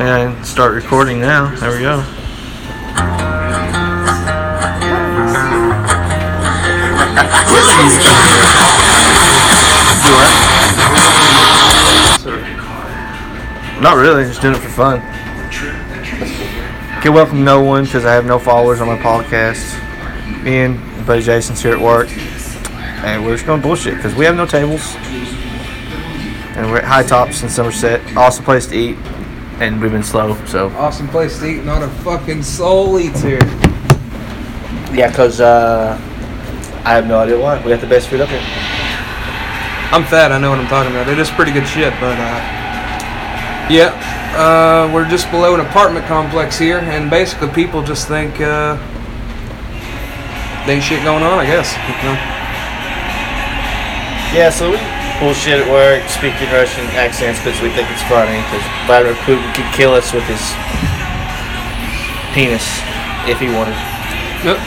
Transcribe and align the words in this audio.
And 0.00 0.46
start 0.46 0.72
recording 0.72 1.20
now. 1.20 1.54
There 1.56 1.72
we 1.72 1.80
go. 1.80 1.98
Not 13.82 13.96
really, 13.96 14.24
just 14.24 14.40
doing 14.40 14.54
it 14.54 14.60
for 14.60 14.70
fun. 14.70 15.00
Can 17.02 17.12
welcome 17.12 17.44
no 17.44 17.62
one 17.62 17.84
because 17.84 18.06
I 18.06 18.14
have 18.14 18.24
no 18.24 18.38
followers 18.38 18.80
on 18.80 18.88
my 18.88 18.96
podcast. 18.96 19.76
Me 20.42 20.60
and 20.60 21.06
buddy 21.06 21.20
Jason's 21.20 21.60
here 21.60 21.74
at 21.74 21.80
work, 21.80 22.08
and 23.04 23.22
we're 23.22 23.34
just 23.34 23.44
going 23.44 23.60
bullshit 23.60 23.96
because 23.96 24.14
we 24.14 24.24
have 24.24 24.34
no 24.34 24.46
tables, 24.46 24.94
and 26.56 26.70
we're 26.70 26.78
at 26.78 26.84
High 26.84 27.02
Tops 27.02 27.42
in 27.42 27.50
Somerset. 27.50 28.16
Awesome 28.16 28.46
place 28.46 28.66
to 28.68 28.74
eat, 28.74 28.96
and 29.60 29.80
we've 29.80 29.92
been 29.92 30.02
slow, 30.02 30.34
so 30.46 30.68
Awesome 30.70 31.06
place 31.08 31.38
to 31.38 31.46
eat, 31.46 31.64
not 31.64 31.82
a 31.82 31.88
fucking 32.02 32.42
soul 32.42 32.98
eats 32.98 33.20
here. 33.20 33.44
yeah, 34.92 35.08
because 35.08 35.40
uh, 35.40 35.96
I 36.84 36.94
have 36.94 37.06
no 37.06 37.18
idea 37.18 37.38
why. 37.38 37.62
We 37.62 37.70
got 37.70 37.80
the 37.80 37.86
best 37.86 38.08
food 38.08 38.22
up 38.22 38.30
here. 38.30 38.40
I'm 39.92 40.04
fat, 40.04 40.32
I 40.32 40.38
know 40.38 40.50
what 40.50 40.58
I'm 40.58 40.68
talking 40.68 40.92
about. 40.92 41.08
It 41.08 41.18
is 41.18 41.30
pretty 41.30 41.52
good 41.52 41.68
shit, 41.68 41.92
but 42.00 42.16
uh, 42.16 42.40
yeah, 43.68 43.92
uh, 44.34 44.90
we're 44.94 45.08
just 45.08 45.30
below 45.30 45.54
an 45.54 45.60
apartment 45.60 46.06
complex 46.06 46.58
here, 46.58 46.78
and 46.78 47.10
basically 47.10 47.48
people 47.48 47.82
just 47.82 48.08
think 48.08 48.40
uh, 48.40 48.76
there 50.64 50.76
ain't 50.76 50.84
shit 50.84 51.02
going 51.04 51.22
on. 51.22 51.38
I 51.38 51.44
guess. 51.44 51.74
You 51.76 52.08
know? 52.08 52.16
Yeah, 54.32 54.50
so 54.50 54.70
we 54.70 54.99
bullshit 55.20 55.60
at 55.60 55.68
work, 55.68 56.02
speaking 56.08 56.48
Russian 56.50 56.88
accents 56.96 57.38
because 57.38 57.60
we 57.60 57.68
think 57.70 57.86
it's 57.92 58.02
funny. 58.08 58.40
Because 58.48 58.64
Vladimir 58.88 59.14
Putin 59.28 59.46
could 59.54 59.68
kill 59.76 59.92
us 59.92 60.10
with 60.16 60.24
his 60.24 60.40
penis 62.32 62.64
if 63.28 63.38
he 63.38 63.52
wanted. 63.52 63.76
Yep. 64.42 64.58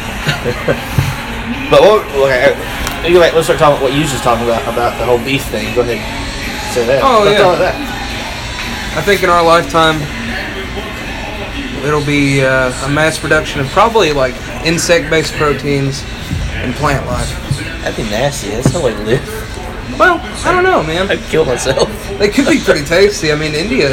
But 1.70 1.82
what? 1.82 2.06
Okay, 2.06 3.18
like, 3.18 3.34
let's 3.34 3.48
start 3.48 3.58
talking 3.58 3.78
about 3.78 3.82
what 3.82 3.94
you 3.94 4.02
was 4.02 4.12
just 4.12 4.24
talking 4.24 4.46
about 4.46 4.62
about 4.64 4.98
the 5.00 5.06
whole 5.06 5.18
beef 5.18 5.44
thing. 5.46 5.74
Go 5.74 5.82
ahead, 5.82 5.98
say 6.72 6.86
that. 6.86 7.02
Oh, 7.04 7.24
Let's 7.26 7.40
yeah. 7.40 7.44
talk 7.44 7.56
about 7.58 7.74
that. 7.74 8.96
I 8.96 9.02
think 9.02 9.24
in 9.24 9.30
our 9.30 9.44
lifetime, 9.44 9.98
it'll 11.84 12.06
be 12.06 12.46
uh, 12.46 12.72
a 12.86 12.90
mass 12.90 13.18
production 13.18 13.60
of 13.60 13.68
probably 13.70 14.14
like 14.14 14.36
insect-based 14.66 15.34
proteins 15.34 16.04
and 16.62 16.76
plant 16.76 17.06
life. 17.08 17.28
That'd 17.82 17.98
be 17.98 18.04
nasty. 18.04 18.50
That's 18.52 18.72
no 18.72 18.84
way 18.84 18.94
to 18.94 19.02
live. 19.02 19.33
Well, 19.98 20.20
I 20.46 20.52
don't 20.52 20.64
know, 20.64 20.84
man. 20.84 21.10
I'd 21.10 21.20
kill 21.30 21.46
myself. 21.46 21.90
They 22.18 22.30
could 22.30 22.48
be 22.48 22.60
pretty 22.60 22.86
tasty. 22.86 23.32
I 23.32 23.36
mean, 23.36 23.54
India, 23.54 23.90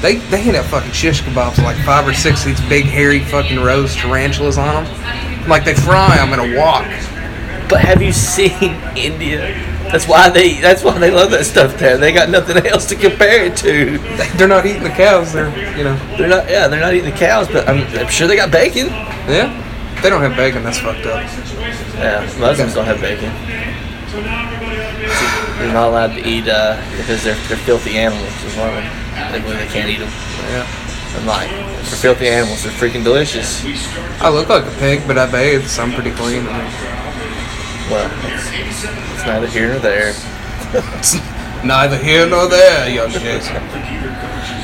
they 0.00 0.16
they 0.16 0.40
hand 0.40 0.56
out 0.56 0.64
fucking 0.66 0.92
shish 0.92 1.22
kebabs 1.22 1.56
with 1.56 1.64
like 1.64 1.76
five 1.84 2.06
or 2.06 2.14
six 2.14 2.40
of 2.40 2.56
these 2.56 2.68
big 2.68 2.84
hairy 2.86 3.20
fucking 3.20 3.60
rose 3.60 3.94
tarantulas 3.94 4.58
on 4.58 4.84
them. 4.84 5.48
Like 5.48 5.64
they 5.64 5.74
fry 5.74 6.16
them 6.16 6.32
in 6.32 6.54
a 6.54 6.58
wok. 6.58 6.84
But 7.68 7.80
have 7.82 8.02
you 8.02 8.12
seen 8.12 8.74
India? 8.96 9.54
That's 9.92 10.06
why 10.06 10.28
they. 10.28 10.60
That's 10.60 10.82
why 10.84 10.98
they 10.98 11.10
love 11.10 11.30
that 11.32 11.44
stuff 11.44 11.76
there. 11.78 11.96
They 11.98 12.12
got 12.12 12.30
nothing 12.30 12.56
else 12.66 12.86
to 12.86 12.96
compare 12.96 13.44
it 13.44 13.56
to. 13.58 13.98
They're 14.36 14.48
not 14.48 14.66
eating 14.66 14.82
the 14.82 14.90
cows. 14.90 15.32
They're 15.32 15.50
you 15.76 15.84
know 15.84 15.96
They're 16.16 16.28
not. 16.28 16.48
Yeah, 16.48 16.68
they're 16.68 16.80
not 16.80 16.94
eating 16.94 17.10
the 17.10 17.16
cows, 17.16 17.48
but 17.48 17.68
I'm, 17.68 17.86
I'm 17.98 18.08
sure 18.08 18.26
they 18.28 18.36
got 18.36 18.50
bacon. 18.50 18.86
yeah. 18.86 19.66
They 20.02 20.08
don't 20.08 20.22
have 20.22 20.36
bacon. 20.36 20.62
That's 20.62 20.78
fucked 20.78 21.06
up. 21.06 21.22
Yeah, 21.96 22.22
Muslims 22.38 22.74
don't 22.74 22.86
have 22.86 23.00
bacon. 23.00 23.30
They're 24.10 25.72
not 25.72 25.88
allowed 25.88 26.14
to 26.14 26.28
eat 26.28 26.48
uh, 26.48 26.76
because 26.96 27.22
they're 27.22 27.38
they're 27.46 27.56
filthy 27.56 27.96
animals. 27.98 28.26
Is 28.44 28.56
them. 28.56 28.74
They 29.32 29.40
they 29.40 29.66
can't 29.66 29.88
eat 29.88 29.98
them. 29.98 30.10
Yeah. 30.50 30.66
I'm 31.16 31.26
like, 31.26 31.50
for 31.84 31.96
filthy 31.96 32.28
animals, 32.28 32.62
they're 32.62 32.72
freaking 32.72 33.02
delicious. 33.02 33.64
I 34.22 34.28
look 34.30 34.48
like 34.48 34.64
a 34.64 34.70
pig, 34.78 35.06
but 35.06 35.18
I 35.18 35.30
bathe, 35.30 35.66
so 35.66 35.82
I'm 35.82 35.92
pretty 35.92 36.12
clean. 36.12 36.44
Well, 37.90 38.10
it's, 38.26 38.84
it's 38.84 39.26
neither 39.26 39.48
here 39.48 39.68
nor 39.68 39.78
there. 39.80 40.14
neither 41.64 41.96
here 41.96 42.28
nor 42.28 42.48
there, 42.48 42.88
young 42.88 43.10
Jason. 43.10 43.54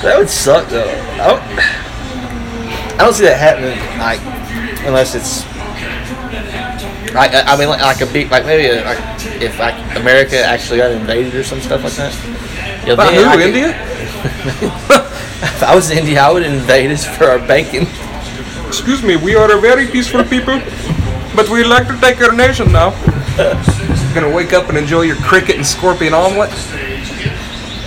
That 0.02 0.16
would 0.18 0.28
suck 0.28 0.68
though. 0.68 0.84
I 0.84 1.26
don't, 1.28 1.42
I 2.94 3.04
don't 3.04 3.14
see 3.14 3.24
that 3.24 3.38
happening 3.38 3.78
like 3.98 4.20
unless 4.86 5.14
it's 5.14 5.42
I 7.16 7.44
I 7.46 7.56
mean 7.56 7.68
like, 7.68 8.00
a 8.00 8.06
big 8.06 8.30
like 8.30 8.44
maybe 8.44 8.66
a, 8.68 8.84
like 8.84 8.98
if 9.40 9.58
like 9.58 9.74
America 9.96 10.38
actually 10.44 10.78
got 10.78 10.90
invaded 10.90 11.34
or 11.34 11.44
some 11.44 11.60
stuff 11.60 11.84
like 11.84 11.94
that. 11.94 12.12
Yeah, 12.86 12.94
By 12.94 13.06
I 13.06 13.36
who? 13.36 13.40
India? 13.40 13.72
If 15.38 15.62
I 15.62 15.74
was 15.74 15.90
in 15.90 15.98
India, 15.98 16.22
I 16.22 16.32
would 16.32 16.42
invade 16.44 16.90
us 16.90 17.04
for 17.04 17.24
our 17.24 17.38
bacon. 17.38 17.86
Excuse 18.66 19.02
me, 19.02 19.16
we 19.16 19.34
are 19.34 19.52
a 19.56 19.60
very 19.60 19.86
peaceful 19.86 20.24
people, 20.24 20.60
but 21.34 21.48
we 21.50 21.62
like 21.62 21.86
to 21.88 22.00
take 22.00 22.22
our 22.22 22.32
nation 22.32 22.72
now. 22.72 22.90
Gonna 24.14 24.34
wake 24.34 24.54
up 24.54 24.70
and 24.70 24.78
enjoy 24.78 25.02
your 25.02 25.16
cricket 25.16 25.56
and 25.56 25.66
scorpion 25.66 26.14
omelet? 26.14 26.50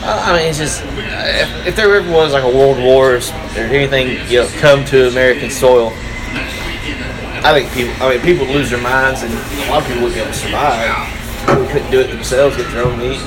Uh, 0.02 0.24
I 0.25 0.38
mean, 0.38 0.47
it's 0.47 0.59
just 0.59 0.84
if, 0.85 1.68
if 1.68 1.75
there 1.75 1.96
ever 1.96 2.12
was 2.12 2.34
like 2.34 2.44
a 2.44 2.47
world 2.47 2.78
war 2.78 3.16
or 3.16 3.22
anything, 3.58 4.09
you 4.29 4.41
know, 4.41 4.50
come 4.59 4.85
to 4.85 5.08
American 5.08 5.50
soil. 5.50 5.91
I 7.44 7.54
think 7.54 7.72
people, 7.74 7.94
I 8.04 8.16
mean, 8.16 8.22
people 8.22 8.46
would 8.46 8.56
lose 8.56 8.70
their 8.70 8.82
minds, 8.82 9.24
and 9.24 9.32
a 9.34 9.72
lot 9.72 9.82
of 9.82 9.88
people 9.88 10.04
wouldn't 10.04 10.16
be 10.16 10.22
able 10.22 10.32
to 10.32 10.38
survive. 10.38 10.92
They 11.48 11.72
couldn't 11.72 11.92
do 11.92 12.00
it 12.02 12.08
themselves, 12.08 12.58
get 12.58 12.72
their 12.72 12.86
own 12.86 12.98
meat. 13.00 13.20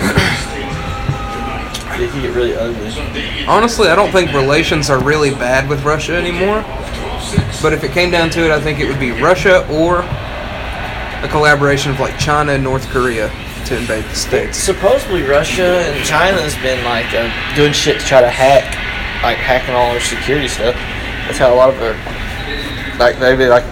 It 2.00 2.10
could 2.10 2.22
get 2.22 2.34
really 2.34 2.56
ugly. 2.56 3.46
Honestly, 3.46 3.88
I 3.88 3.94
don't 3.94 4.10
think 4.10 4.32
relations 4.32 4.90
are 4.90 5.02
really 5.02 5.30
bad 5.30 5.68
with 5.68 5.84
Russia 5.84 6.16
anymore. 6.16 6.64
But 7.62 7.72
if 7.72 7.84
it 7.84 7.92
came 7.92 8.10
down 8.10 8.30
to 8.30 8.44
it, 8.44 8.50
I 8.50 8.60
think 8.60 8.80
it 8.80 8.88
would 8.88 8.98
be 8.98 9.12
Russia 9.12 9.66
or 9.70 10.00
a 11.22 11.28
collaboration 11.28 11.92
of 11.92 12.00
like 12.00 12.18
China 12.18 12.52
and 12.52 12.64
North 12.64 12.88
Korea 12.88 13.30
to 13.66 13.76
invade 13.76 14.04
the 14.04 14.14
states. 14.14 14.58
Supposedly, 14.58 15.22
Russia 15.22 15.78
and 15.86 16.04
China 16.04 16.40
has 16.42 16.56
been 16.56 16.82
like 16.84 17.06
uh, 17.14 17.30
doing 17.54 17.72
shit 17.72 18.00
to 18.00 18.06
try 18.06 18.20
to 18.20 18.30
hack, 18.30 18.64
like 19.22 19.38
hacking 19.38 19.74
all 19.74 19.90
our 19.92 20.00
security 20.00 20.48
stuff. 20.48 20.74
That's 21.26 21.38
how 21.38 21.54
a 21.54 21.56
lot 21.56 21.70
of 21.70 21.80
our, 21.80 21.94
like 23.02 23.18
maybe 23.18 23.46
like, 23.46 23.64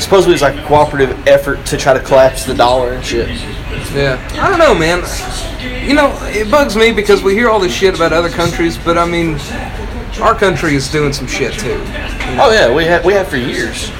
supposedly 0.00 0.34
it's 0.34 0.42
like 0.42 0.56
a 0.56 0.66
cooperative 0.66 1.10
effort 1.26 1.64
to 1.66 1.76
try 1.76 1.92
to 1.92 2.00
collapse 2.00 2.44
the 2.44 2.54
dollar 2.54 2.92
and 2.92 3.04
shit. 3.04 3.28
Yeah, 3.92 4.20
I 4.40 4.48
don't 4.48 4.58
know, 4.58 4.74
man. 4.74 5.02
You 5.86 5.94
know, 5.94 6.16
it 6.24 6.50
bugs 6.50 6.76
me 6.76 6.92
because 6.92 7.22
we 7.22 7.34
hear 7.34 7.48
all 7.50 7.58
this 7.58 7.72
shit 7.72 7.94
about 7.94 8.12
other 8.12 8.28
countries, 8.28 8.78
but 8.78 8.96
I 8.96 9.06
mean, 9.06 9.38
our 10.20 10.34
country 10.34 10.74
is 10.74 10.90
doing 10.90 11.12
some 11.12 11.26
shit 11.26 11.54
too. 11.54 11.80
Oh 12.38 12.50
yeah, 12.52 12.72
we 12.72 12.84
have 12.84 13.04
we 13.04 13.12
have 13.14 13.28
for 13.28 13.36
years. 13.36 13.90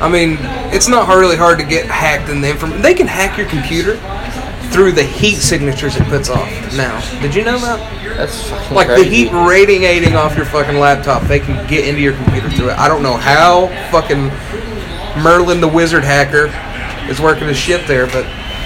I 0.00 0.08
mean, 0.08 0.38
it's 0.72 0.88
not 0.88 1.08
really 1.08 1.36
hard 1.36 1.58
to 1.58 1.64
get 1.64 1.86
hacked 1.86 2.30
in 2.30 2.40
the 2.40 2.50
inform. 2.50 2.80
They 2.82 2.94
can 2.94 3.06
hack 3.06 3.36
your 3.36 3.48
computer 3.48 3.98
through 4.70 4.92
the 4.92 5.02
heat 5.02 5.36
signatures 5.36 5.96
it 5.96 6.04
puts 6.04 6.28
off. 6.28 6.48
Now, 6.76 7.00
did 7.20 7.34
you 7.34 7.44
know 7.44 7.58
that? 7.58 8.16
That's 8.16 8.48
fucking 8.48 8.74
Like 8.76 8.88
the 8.88 9.04
heat 9.04 9.30
radiating 9.32 10.16
off 10.16 10.36
your 10.36 10.46
fucking 10.46 10.78
laptop, 10.78 11.22
they 11.24 11.40
can 11.40 11.66
get 11.68 11.86
into 11.86 12.00
your 12.00 12.14
computer 12.14 12.50
through 12.50 12.70
it. 12.70 12.78
I 12.78 12.88
don't 12.88 13.02
know 13.02 13.16
how 13.16 13.68
fucking 13.90 14.26
Merlin 15.22 15.60
the 15.60 15.68
wizard 15.68 16.04
hacker 16.04 16.46
is 17.10 17.20
working 17.20 17.48
his 17.48 17.56
shit 17.56 17.86
there, 17.86 18.06
but 18.06 18.24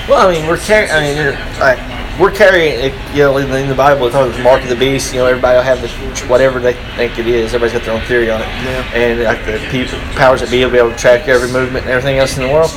Well, 0.08 0.28
I 0.28 0.32
mean, 0.32 0.46
we're 0.48 0.58
carrying. 0.58 0.90
I 0.90 1.00
mean, 1.00 1.16
you're, 1.16 1.32
like 1.60 1.78
we're 2.20 2.32
carrying. 2.32 2.80
it, 2.80 3.14
You 3.14 3.22
know, 3.22 3.36
in 3.38 3.50
the, 3.50 3.58
in 3.58 3.68
the 3.68 3.74
Bible, 3.74 4.06
it 4.06 4.10
talks 4.10 4.28
about 4.28 4.36
the 4.36 4.42
mark 4.42 4.62
of 4.62 4.68
the 4.68 4.76
beast. 4.76 5.12
You 5.12 5.20
know, 5.20 5.26
everybody 5.26 5.56
will 5.56 5.64
have 5.64 5.80
the 5.80 5.88
whatever 6.28 6.60
they 6.60 6.74
think 6.96 7.18
it 7.18 7.26
is. 7.26 7.54
Everybody's 7.54 7.72
got 7.78 7.86
their 7.86 7.94
own 7.94 8.06
theory 8.06 8.30
on 8.30 8.40
it. 8.40 8.46
Yeah. 8.46 8.94
And 8.94 9.22
like 9.22 9.44
the 9.46 9.58
people, 9.70 9.98
powers 10.16 10.40
that 10.40 10.50
be 10.50 10.64
will 10.64 10.72
be 10.72 10.78
able 10.78 10.90
to 10.90 10.96
track 10.96 11.28
every 11.28 11.50
movement 11.50 11.84
and 11.84 11.92
everything 11.92 12.18
else 12.18 12.36
in 12.36 12.42
the 12.42 12.52
world. 12.52 12.70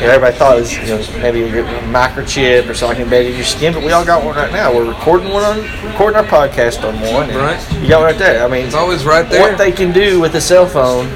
You 0.00 0.06
know, 0.06 0.12
everybody 0.12 0.36
thought 0.36 0.56
it 0.56 0.60
was 0.60 0.72
you 0.72 0.86
know 0.86 1.22
maybe 1.22 1.42
a 1.42 1.62
microchip 1.92 2.68
or 2.68 2.74
something 2.74 3.02
embedded 3.02 3.32
in 3.32 3.36
your 3.36 3.44
skin, 3.44 3.74
but 3.74 3.84
we 3.84 3.92
all 3.92 4.04
got 4.04 4.24
one 4.24 4.34
right 4.34 4.50
now. 4.50 4.74
We're 4.74 4.88
recording 4.88 5.28
one 5.28 5.44
on 5.44 5.58
recording 5.86 6.16
our 6.16 6.24
podcast 6.24 6.82
on 6.82 6.98
one. 7.12 7.28
Right. 7.28 7.60
You 7.82 7.88
got 7.88 8.00
one 8.00 8.06
right 8.06 8.18
there. 8.18 8.42
I 8.42 8.48
mean, 8.48 8.64
it's 8.64 8.74
always 8.74 9.04
right 9.04 9.28
there. 9.28 9.42
what 9.42 9.58
they 9.58 9.70
can 9.70 9.92
do 9.92 10.18
with 10.18 10.34
a 10.34 10.40
cell 10.40 10.66
phone 10.66 11.06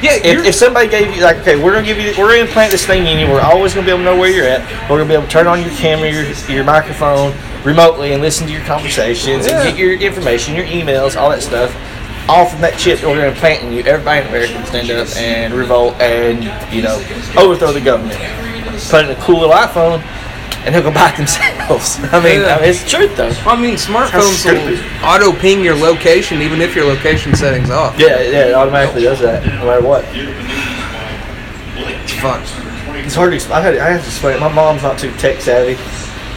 yeah, 0.00 0.14
if, 0.22 0.46
if 0.46 0.54
somebody 0.54 0.88
gave 0.88 1.14
you 1.14 1.22
like, 1.22 1.38
okay, 1.38 1.60
we're 1.60 1.72
gonna 1.72 1.84
give 1.84 1.98
you, 1.98 2.10
we're 2.16 2.28
gonna 2.30 2.46
implant 2.46 2.70
this 2.70 2.86
thing 2.86 3.06
in 3.06 3.18
you. 3.18 3.26
We're 3.26 3.40
always 3.40 3.74
gonna 3.74 3.84
be 3.84 3.90
able 3.90 4.00
to 4.00 4.04
know 4.04 4.16
where 4.16 4.30
you're 4.30 4.46
at. 4.46 4.62
We're 4.88 4.98
gonna 4.98 5.08
be 5.08 5.14
able 5.14 5.24
to 5.24 5.30
turn 5.30 5.48
on 5.48 5.60
your 5.60 5.70
camera, 5.70 6.08
your, 6.08 6.24
your 6.48 6.62
microphone 6.62 7.34
remotely, 7.64 8.12
and 8.12 8.22
listen 8.22 8.46
to 8.46 8.52
your 8.52 8.62
conversations 8.62 9.46
Yeah. 9.46 9.60
and 9.60 9.68
get 9.68 9.76
your 9.76 9.94
information, 9.94 10.54
your 10.54 10.66
emails, 10.66 11.16
all 11.16 11.30
that 11.30 11.42
stuff, 11.42 11.74
all 12.28 12.46
from 12.46 12.60
that 12.60 12.78
chip 12.78 13.00
that 13.00 13.06
we're 13.08 13.16
gonna 13.20 13.34
plant 13.38 13.64
in 13.64 13.72
you. 13.72 13.80
Everybody 13.84 14.20
in 14.22 14.26
America 14.28 14.52
can 14.52 14.66
stand 14.66 14.90
up 14.90 15.08
and 15.16 15.54
revolt 15.54 15.94
and 16.00 16.44
you 16.72 16.82
know 16.82 16.96
overthrow 17.36 17.72
the 17.72 17.80
government. 17.80 18.18
Put 18.90 19.04
in 19.06 19.10
a 19.10 19.20
cool 19.20 19.40
little 19.40 19.54
iPhone, 19.54 20.00
and 20.64 20.74
they'll 20.74 20.82
go 20.82 20.92
buy 20.92 21.10
it 21.10 21.16
themselves. 21.22 21.98
I 22.12 22.22
mean, 22.22 22.40
Yeah. 22.42 22.56
I 22.56 22.60
mean, 22.60 22.70
it's 22.70 22.82
the 22.84 22.90
truth 22.90 23.16
though. 23.16 23.30
I 23.46 23.60
mean, 23.60 23.74
smartphones 23.76 24.44
will 24.44 24.78
auto 25.04 25.32
ping 25.38 25.64
your 25.64 25.74
location 25.74 26.42
even 26.42 26.60
if 26.60 26.74
your 26.76 26.84
location 26.84 27.34
setting's 27.34 27.70
off. 27.70 27.98
Yeah, 27.98 28.20
yeah, 28.20 28.46
it 28.48 28.54
automatically 28.54 29.02
does 29.02 29.20
that, 29.20 29.44
no 29.46 29.66
matter 29.66 29.82
what. 29.86 30.04
It's 31.76 32.12
fun. 32.20 32.42
It's 33.04 33.14
hard 33.14 33.30
to 33.30 33.36
explain. 33.36 33.58
I 33.58 33.62
had, 33.62 33.74
have 33.74 34.00
to 34.02 34.06
explain. 34.06 34.36
it. 34.36 34.40
My 34.40 34.52
mom's 34.52 34.82
not 34.82 34.98
too 34.98 35.10
tech 35.12 35.40
savvy, 35.40 35.74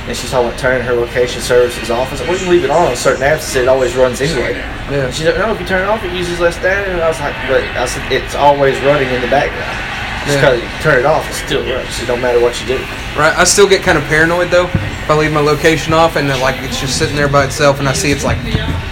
and 0.07 0.17
she's 0.17 0.31
talking 0.31 0.47
about 0.47 0.59
turning 0.59 0.81
her 0.81 0.93
location 0.93 1.41
services 1.41 1.89
off. 1.89 2.09
I 2.09 2.11
was 2.11 2.21
like, 2.21 2.29
we 2.29 2.37
can 2.37 2.49
leave 2.49 2.63
it 2.63 2.69
on 2.69 2.87
on 2.87 2.95
certain 2.95 3.21
apps. 3.21 3.45
It 3.45 3.51
said 3.53 3.61
it 3.63 3.67
always 3.67 3.95
runs 3.95 4.19
anyway. 4.21 4.53
Yeah. 4.53 5.05
And 5.05 5.13
she's 5.13 5.25
like, 5.25 5.37
no, 5.37 5.51
if 5.53 5.59
you 5.59 5.65
turn 5.65 5.83
it 5.83 5.89
off, 5.89 6.03
it 6.03 6.13
uses 6.13 6.39
less 6.39 6.55
data. 6.57 6.91
And 6.91 7.01
I 7.01 7.07
was 7.07 7.19
like, 7.19 7.35
but 7.47 7.61
I 7.77 7.85
said, 7.85 8.11
it's 8.11 8.33
always 8.35 8.79
running 8.81 9.09
in 9.09 9.21
the 9.21 9.29
background. 9.29 10.00
Just 10.25 10.37
Yeah. 10.37 10.51
because 10.51 10.61
you 10.61 10.69
turn 10.83 10.99
it 10.99 11.05
off, 11.05 11.27
it 11.29 11.33
still 11.33 11.63
runs. 11.65 11.99
It 12.01 12.05
don't 12.05 12.21
matter 12.21 12.39
what 12.39 12.59
you 12.61 12.67
do. 12.67 12.77
Right. 13.17 13.33
I 13.35 13.43
still 13.43 13.67
get 13.67 13.81
kind 13.81 13.97
of 13.97 14.03
paranoid 14.05 14.49
though 14.51 14.65
if 14.67 15.09
I 15.09 15.15
leave 15.15 15.31
my 15.33 15.41
location 15.41 15.93
off 15.93 16.15
and 16.15 16.29
then 16.29 16.39
like 16.41 16.55
it's 16.61 16.79
just 16.79 16.97
sitting 16.97 17.15
there 17.15 17.27
by 17.27 17.43
itself 17.45 17.79
and 17.79 17.89
I 17.89 17.93
see 17.93 18.11
it's 18.11 18.23
like 18.23 18.37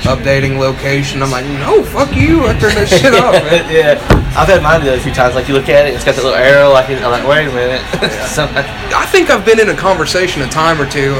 updating 0.09 0.57
location. 0.57 1.21
I'm 1.21 1.29
like, 1.31 1.45
no, 1.45 1.83
fuck 1.83 2.15
you. 2.15 2.45
I 2.47 2.57
turned 2.57 2.77
that 2.77 2.89
shit 2.89 3.13
off, 3.13 3.33
man. 3.45 3.69
yeah, 3.71 4.01
I've 4.35 4.47
had 4.49 4.63
mine 4.63 4.81
do 4.81 4.87
that 4.87 4.97
a 4.97 5.01
few 5.01 5.13
times. 5.13 5.35
Like 5.35 5.47
you 5.47 5.53
look 5.53 5.69
at 5.69 5.85
it, 5.85 5.93
it's 5.93 6.03
got 6.03 6.15
that 6.15 6.23
little 6.23 6.37
arrow. 6.37 6.69
Like 6.73 6.89
I'm 6.89 7.01
like, 7.11 7.27
wait 7.27 7.45
a 7.47 7.51
minute. 7.53 7.81
Something- 8.27 8.65
I 8.95 9.05
think 9.05 9.29
I've 9.29 9.45
been 9.45 9.59
in 9.59 9.69
a 9.69 9.75
conversation 9.75 10.41
a 10.41 10.47
time 10.49 10.81
or 10.81 10.89
two 10.89 11.13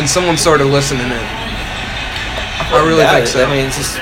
and 0.00 0.08
someone 0.08 0.36
started 0.38 0.64
listening 0.64 1.06
in. 1.06 1.12
I 2.72 2.82
really 2.88 3.04
think 3.04 3.24
it. 3.24 3.28
so. 3.28 3.44
I 3.44 3.50
mean, 3.52 3.66
it's 3.66 3.76
just 3.76 4.00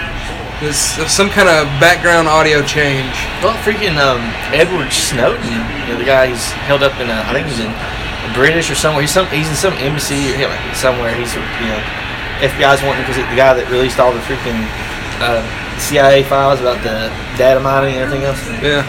There's 0.61 0.77
some 1.09 1.31
kind 1.31 1.49
of 1.49 1.65
background 1.81 2.29
audio 2.29 2.61
change. 2.61 3.17
well, 3.41 3.57
freaking 3.65 3.97
um, 3.97 4.21
Edward 4.53 4.93
Snowden. 4.93 5.41
You 5.89 5.97
know, 5.97 5.99
the 5.99 6.05
guy 6.05 6.29
he's 6.29 6.45
held 6.69 6.83
up 6.83 7.01
in. 7.01 7.09
A, 7.09 7.17
I 7.25 7.33
think 7.33 7.49
he's 7.49 7.61
in 7.65 7.73
British 8.37 8.71
or 8.71 8.75
somewhere. 8.77 9.01
He's 9.01 9.11
some. 9.12 9.27
He's 9.29 9.49
in 9.49 9.57
some 9.57 9.73
embassy 9.81 10.33
or 10.33 10.37
yeah, 10.37 10.53
like, 10.53 10.77
somewhere. 10.77 11.15
He's 11.17 11.33
you 11.35 11.41
know, 11.41 11.81
FBI's 12.45 12.85
wanting 12.85 13.03
because 13.09 13.17
the 13.17 13.41
guy 13.41 13.57
that 13.57 13.65
released 13.73 13.99
all 13.99 14.12
the 14.12 14.21
freaking 14.29 14.61
uh, 15.25 15.41
CIA 15.81 16.25
files 16.25 16.61
about 16.61 16.85
the 16.85 17.09
data 17.41 17.59
mining 17.59 17.97
and 17.97 18.05
everything 18.05 18.29
else. 18.29 18.45
Yeah. 18.61 18.85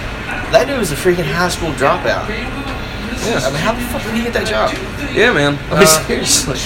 That 0.51 0.67
dude 0.67 0.77
was 0.77 0.91
a 0.91 0.99
freaking 0.99 1.23
high 1.23 1.47
school 1.47 1.71
dropout. 1.79 2.27
Yeah. 2.27 3.39
I 3.39 3.47
mean, 3.47 3.63
how 3.63 3.71
the 3.71 3.79
fuck 3.87 4.03
did 4.03 4.15
he 4.15 4.23
get 4.23 4.33
that 4.33 4.47
job? 4.47 4.75
Yeah, 5.15 5.31
man. 5.31 5.55
I 5.71 5.79
mean, 5.79 5.87
Uh, 5.87 6.03
seriously. 6.03 6.59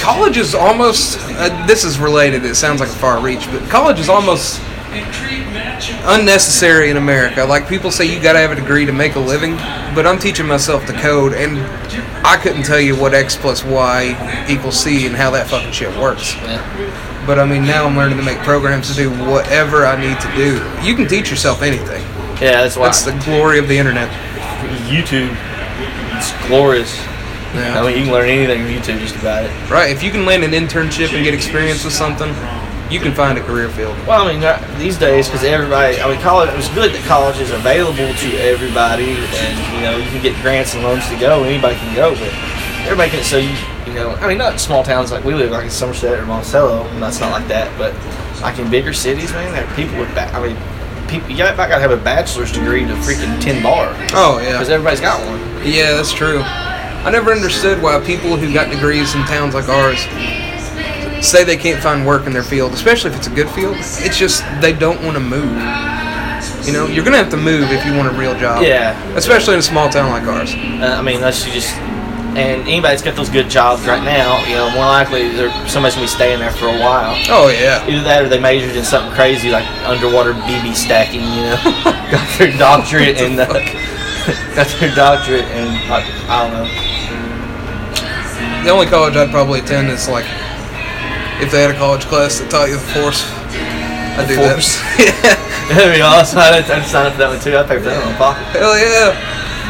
College 0.00 0.36
is 0.38 0.54
almost 0.54 1.18
uh, 1.22 1.66
this 1.66 1.84
is 1.84 1.98
related 1.98 2.44
it 2.44 2.54
sounds 2.54 2.80
like 2.80 2.88
a 2.88 2.92
far 2.92 3.20
reach 3.22 3.46
but 3.50 3.62
college 3.68 3.98
is 4.00 4.08
almost 4.08 4.60
unnecessary 6.06 6.90
in 6.90 6.96
america 6.96 7.44
like 7.44 7.68
people 7.68 7.90
say 7.90 8.04
you 8.04 8.20
gotta 8.20 8.38
have 8.38 8.50
a 8.50 8.54
degree 8.54 8.84
to 8.86 8.92
make 8.92 9.14
a 9.16 9.20
living 9.20 9.54
but 9.94 10.06
i'm 10.06 10.18
teaching 10.18 10.46
myself 10.46 10.86
the 10.86 10.92
code 10.94 11.32
and 11.34 11.58
i 12.26 12.36
couldn't 12.42 12.62
tell 12.62 12.80
you 12.80 12.96
what 12.96 13.12
x 13.14 13.36
plus 13.36 13.62
y 13.64 14.46
equals 14.48 14.78
c 14.82 15.06
and 15.06 15.14
how 15.14 15.30
that 15.30 15.46
fucking 15.48 15.72
shit 15.72 15.94
works 15.98 16.34
Yeah. 16.36 17.24
but 17.26 17.38
i 17.38 17.44
mean 17.44 17.62
now 17.66 17.86
i'm 17.86 17.96
learning 17.96 18.18
to 18.18 18.24
make 18.24 18.38
programs 18.38 18.88
to 18.90 18.94
do 18.96 19.10
whatever 19.30 19.84
i 19.86 20.00
need 20.00 20.18
to 20.20 20.34
do 20.34 20.54
you 20.86 20.94
can 20.96 21.06
teach 21.06 21.30
yourself 21.30 21.62
anything 21.62 22.02
Yeah, 22.40 22.62
that's 22.62 22.76
why. 22.76 22.86
that's 22.86 23.02
the 23.02 23.12
glory 23.24 23.58
of 23.58 23.68
the 23.68 23.76
internet 23.76 24.10
YouTube. 24.90 25.34
It's 26.16 26.32
glorious. 26.46 26.92
Yeah. 27.54 27.80
I 27.80 27.86
mean, 27.86 27.98
you 27.98 28.04
can 28.04 28.12
learn 28.12 28.28
anything 28.28 28.62
from 28.62 28.70
YouTube 28.72 29.00
just 29.00 29.16
about 29.16 29.44
it. 29.44 29.70
right 29.70 29.90
if 29.90 30.02
you 30.02 30.10
can 30.10 30.24
land 30.24 30.44
an 30.44 30.52
internship 30.52 31.12
and 31.14 31.24
get 31.24 31.34
experience 31.34 31.84
with 31.84 31.92
something 31.92 32.28
you 32.90 32.98
can 32.98 33.12
find 33.14 33.38
a 33.38 33.40
career 33.42 33.68
field 33.68 33.96
Well, 34.06 34.26
I 34.26 34.32
mean, 34.32 34.78
these 34.78 34.98
days, 34.98 35.28
because 35.28 35.44
everybody, 35.44 36.00
I 36.00 36.10
mean, 36.10 36.20
college, 36.20 36.50
it's 36.54 36.68
good 36.74 36.90
that 36.92 37.04
college 37.06 37.38
is 37.38 37.52
available 37.52 37.94
to 38.12 38.28
everybody, 38.42 39.14
and, 39.14 39.74
you 39.76 39.80
know, 39.82 39.96
you 39.96 40.10
can 40.10 40.20
get 40.20 40.34
grants 40.42 40.74
and 40.74 40.82
loans 40.82 41.06
to 41.08 41.16
go, 41.16 41.44
anybody 41.44 41.76
can 41.76 41.94
go, 41.94 42.10
but 42.18 42.32
they're 42.82 42.96
making 42.96 43.20
it 43.20 43.24
so 43.24 43.38
you, 43.38 43.54
you 43.86 43.94
know, 43.94 44.10
I 44.18 44.26
mean, 44.26 44.38
not 44.38 44.58
small 44.58 44.82
towns 44.82 45.12
like 45.12 45.22
we 45.22 45.34
live, 45.34 45.52
like 45.52 45.64
in 45.66 45.70
Somerset 45.70 46.18
or 46.18 46.26
Monticello, 46.26 46.82
and 46.88 47.00
that's 47.00 47.20
not 47.20 47.30
like 47.30 47.46
that, 47.46 47.70
but 47.78 47.94
like 48.42 48.58
in 48.58 48.68
bigger 48.68 48.92
cities, 48.92 49.30
man, 49.34 49.52
there 49.54 49.64
are 49.64 49.74
people 49.76 49.96
with, 49.96 50.12
ba- 50.16 50.26
I 50.34 50.42
mean, 50.44 50.56
people, 51.06 51.30
you 51.30 51.36
got, 51.36 51.56
got 51.56 51.68
to 51.68 51.78
have 51.78 51.92
a 51.92 51.96
bachelor's 51.96 52.50
degree 52.50 52.84
to 52.86 52.94
freaking 52.94 53.40
10 53.40 53.62
bar, 53.62 53.94
oh 54.14 54.40
yeah 54.42 54.54
because 54.54 54.68
everybody's 54.68 55.00
got 55.00 55.24
one. 55.30 55.38
Yeah, 55.64 55.92
that's 55.94 56.12
true. 56.12 56.42
I 57.04 57.10
never 57.10 57.32
understood 57.32 57.82
why 57.82 57.98
people 58.04 58.36
who 58.36 58.52
got 58.52 58.70
degrees 58.70 59.14
in 59.14 59.22
towns 59.22 59.54
like 59.54 59.68
ours 59.68 60.00
say 61.24 61.44
they 61.44 61.56
can't 61.56 61.82
find 61.82 62.06
work 62.06 62.26
in 62.26 62.32
their 62.32 62.42
field, 62.42 62.72
especially 62.72 63.10
if 63.10 63.16
it's 63.16 63.26
a 63.26 63.34
good 63.34 63.48
field. 63.50 63.76
It's 63.78 64.18
just 64.18 64.44
they 64.60 64.72
don't 64.72 65.02
want 65.02 65.14
to 65.14 65.20
move. 65.20 65.56
You 66.66 66.72
know, 66.72 66.86
you're 66.86 67.04
gonna 67.04 67.16
have 67.16 67.30
to 67.30 67.36
move 67.36 67.70
if 67.70 67.84
you 67.86 67.96
want 67.96 68.14
a 68.14 68.18
real 68.18 68.38
job. 68.38 68.62
Yeah. 68.62 69.00
Especially 69.14 69.54
in 69.54 69.60
a 69.60 69.62
small 69.62 69.88
town 69.88 70.10
like 70.10 70.24
ours. 70.24 70.54
Uh, 70.54 70.96
I 70.98 71.02
mean, 71.02 71.16
unless 71.16 71.46
you 71.46 71.52
just 71.52 71.74
and 72.36 72.62
anybody 72.62 72.92
that's 72.92 73.02
got 73.02 73.16
those 73.16 73.28
good 73.28 73.50
jobs 73.50 73.86
right 73.86 74.04
now, 74.04 74.44
you 74.46 74.54
know, 74.54 74.70
more 74.70 74.84
likely 74.84 75.30
they're, 75.30 75.50
somebody's 75.66 75.94
gonna 75.96 76.04
be 76.04 76.10
staying 76.10 76.38
there 76.38 76.52
for 76.52 76.66
a 76.66 76.78
while. 76.78 77.16
Oh 77.28 77.48
yeah. 77.48 77.84
Either 77.88 78.04
that, 78.04 78.22
or 78.22 78.28
they 78.28 78.38
majored 78.38 78.76
in 78.76 78.84
something 78.84 79.12
crazy 79.12 79.50
like 79.50 79.66
underwater 79.84 80.34
BB 80.34 80.74
stacking. 80.74 81.22
You 81.22 81.50
know, 81.50 81.60
got 82.12 82.38
their 82.38 82.56
doctorate 82.56 83.16
and 83.16 83.40
uh, 83.40 83.48
got 84.56 84.68
their 84.80 84.94
doctorate 84.94 85.44
and 85.56 85.68
like, 85.88 86.04
I 86.28 86.44
don't 86.44 86.52
know. 86.52 86.68
The 88.64 88.70
only 88.70 88.86
college 88.86 89.16
I'd 89.16 89.30
probably 89.30 89.60
attend 89.60 89.88
is 89.88 90.08
like 90.08 90.26
if 91.40 91.50
they 91.50 91.62
had 91.62 91.70
a 91.70 91.78
college 91.78 92.04
class 92.04 92.38
that 92.40 92.50
taught 92.50 92.68
you 92.68 92.76
the 92.76 92.88
force. 92.92 93.24
I 94.20 94.26
do 94.28 94.36
Force. 94.36 94.76
that. 95.24 95.38
That'd 95.72 95.94
be 95.96 96.02
awesome. 96.02 96.40
I'd, 96.40 96.60
I'd 96.68 96.84
sign 96.84 97.06
up 97.06 97.12
for 97.14 97.18
that 97.24 97.30
one 97.30 97.40
too. 97.40 97.56
I'd 97.56 97.64
pay 97.68 97.78
for 97.78 97.88
that 97.88 97.96
one 98.02 98.12
in 98.12 98.18
my 98.18 98.18
pocket. 98.18 98.44
Hell 98.58 98.76
yeah. 98.76 99.16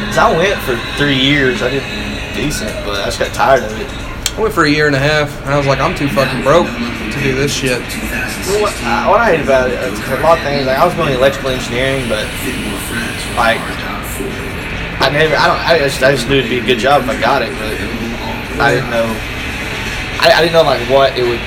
'Cause 0.09 0.17
I 0.17 0.27
went 0.35 0.57
for 0.65 0.75
three 0.97 1.15
years. 1.15 1.61
I 1.61 1.69
did 1.69 1.83
decent, 2.35 2.73
but 2.83 2.99
I 2.99 3.05
just 3.05 3.19
got 3.19 3.31
tired 3.37 3.63
of 3.63 3.71
it. 3.79 3.87
I 3.87 4.41
went 4.41 4.51
for 4.53 4.65
a 4.65 4.69
year 4.71 4.87
and 4.87 4.95
a 4.95 4.99
half, 4.99 5.29
and 5.45 5.53
I 5.53 5.57
was 5.61 5.67
like, 5.67 5.79
I'm 5.79 5.93
too 5.95 6.09
fucking 6.09 6.41
broke 6.41 6.65
to 6.67 7.17
do 7.21 7.35
this 7.35 7.53
shit. 7.53 7.79
Well, 8.49 8.65
what, 8.65 8.73
I, 8.81 9.07
what 9.07 9.19
I 9.21 9.35
hate 9.37 9.43
about 9.45 9.69
it, 9.69 9.77
uh, 9.77 9.93
is 9.93 9.99
a 10.09 10.19
lot 10.25 10.39
of 10.39 10.43
things. 10.43 10.65
Like 10.65 10.79
I 10.79 10.83
was 10.83 10.95
going 10.95 11.13
to 11.13 11.15
electrical 11.15 11.51
engineering, 11.53 12.09
but 12.09 12.25
like 13.37 13.61
I 14.19 15.09
never, 15.09 15.35
I 15.35 15.47
don't, 15.47 15.59
I 15.59 15.79
just, 15.79 16.03
I 16.03 16.11
just 16.11 16.27
knew 16.27 16.37
it'd 16.37 16.49
be 16.49 16.59
a 16.59 16.65
good 16.65 16.79
job 16.79 17.03
if 17.03 17.09
I 17.09 17.19
got 17.19 17.41
it, 17.41 17.49
but 17.57 17.73
I 18.61 18.75
didn't 18.75 18.91
know. 18.91 19.07
I, 20.21 20.31
I 20.35 20.41
didn't 20.41 20.53
know 20.53 20.63
like 20.63 20.87
what 20.89 21.17
it 21.17 21.23
would. 21.23 21.41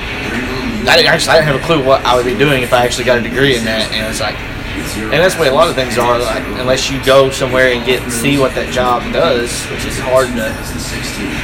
I 0.87 0.97
didn't 0.97 1.09
actually, 1.09 1.31
I 1.31 1.35
didn't 1.39 1.53
have 1.53 1.61
a 1.63 1.65
clue 1.65 1.83
what 1.83 2.03
I 2.05 2.15
would 2.15 2.25
be 2.25 2.37
doing 2.37 2.61
if 2.61 2.73
I 2.73 2.85
actually 2.85 3.05
got 3.05 3.17
a 3.17 3.21
degree 3.21 3.55
in 3.55 3.63
that, 3.65 3.91
and 3.91 4.05
it's 4.09 4.19
like. 4.19 4.35
And 4.95 5.13
that's 5.13 5.37
way 5.39 5.47
a 5.47 5.53
lot 5.53 5.67
of 5.67 5.75
things 5.75 5.97
are. 5.97 6.19
Like, 6.19 6.43
unless 6.59 6.91
you 6.91 7.03
go 7.03 7.31
somewhere 7.31 7.71
and 7.71 7.85
get 7.85 8.03
see 8.11 8.37
what 8.37 8.53
that 8.55 8.71
job 8.71 9.01
does, 9.13 9.65
which 9.71 9.85
is 9.85 9.97
hard 9.97 10.27
to. 10.35 10.51